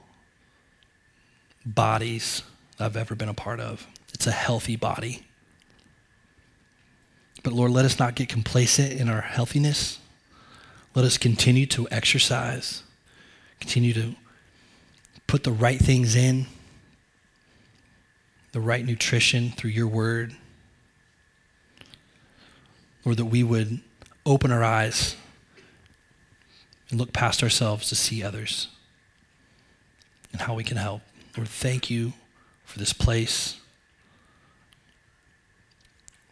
bodies 1.65 2.43
I've 2.79 2.97
ever 2.97 3.15
been 3.15 3.29
a 3.29 3.35
part 3.35 3.61
of. 3.61 3.87
It's 4.13 4.27
a 4.27 4.33
healthy 4.33 4.77
body. 4.77 5.23
But 7.47 7.55
Lord, 7.55 7.71
let 7.71 7.85
us 7.85 8.01
not 8.01 8.17
get 8.17 8.29
complacent 8.29 9.01
in 9.01 9.09
our 9.09 9.21
healthiness. 9.21 10.01
Let 10.97 11.05
us 11.05 11.17
continue 11.17 11.65
to 11.67 11.87
exercise, 11.93 12.83
continue 13.61 13.93
to 13.93 14.17
put 15.29 15.45
the 15.45 15.53
right 15.53 15.79
things 15.79 16.17
in, 16.17 16.47
the 18.51 18.59
right 18.61 18.85
nutrition 18.85 19.53
through 19.53 19.71
your 19.71 19.87
word. 19.87 20.35
Lord, 23.05 23.17
that 23.19 23.27
we 23.27 23.45
would 23.45 23.79
open 24.27 24.51
our 24.51 24.65
eyes 24.65 25.15
and 26.91 26.99
look 26.99 27.13
past 27.13 27.45
ourselves 27.45 27.89
to 27.91 27.95
see 27.95 28.25
others 28.25 28.67
and 30.33 30.41
how 30.41 30.55
we 30.55 30.65
can 30.65 30.79
help. 30.79 31.03
Lord, 31.37 31.49
thank 31.49 31.91
you 31.91 32.13
for 32.65 32.81
this 32.81 32.93
place. 32.93 33.61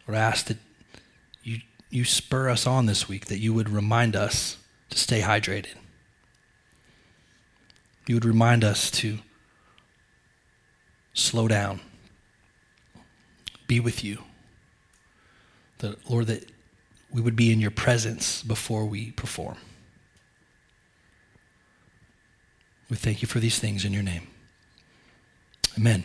Lord, 0.05 0.17
I 0.17 0.21
ask 0.21 0.47
that 0.47 0.57
you, 1.95 2.03
spur 2.03 2.49
us 2.49 2.67
on 2.67 2.85
this 2.85 3.07
week, 3.07 3.25
that 3.25 3.39
you 3.39 3.53
would 3.53 3.69
remind 3.69 4.15
us 4.15 4.57
to 4.89 4.97
stay 4.97 5.21
hydrated. 5.21 5.75
You 8.07 8.15
would 8.15 8.25
remind 8.25 8.63
us 8.63 8.91
to 8.91 9.19
slow 11.13 11.47
down, 11.47 11.79
be 13.67 13.79
with 13.79 14.03
you. 14.03 14.19
The, 15.79 15.97
Lord, 16.09 16.27
that 16.27 16.45
we 17.11 17.21
would 17.21 17.35
be 17.35 17.51
in 17.51 17.59
your 17.59 17.71
presence 17.71 18.43
before 18.43 18.85
we 18.85 19.11
perform. 19.11 19.57
We 22.89 22.97
thank 22.97 23.21
you 23.21 23.27
for 23.27 23.39
these 23.39 23.57
things 23.57 23.85
in 23.85 23.93
your 23.93 24.03
name. 24.03 24.27
Amen. 25.77 26.03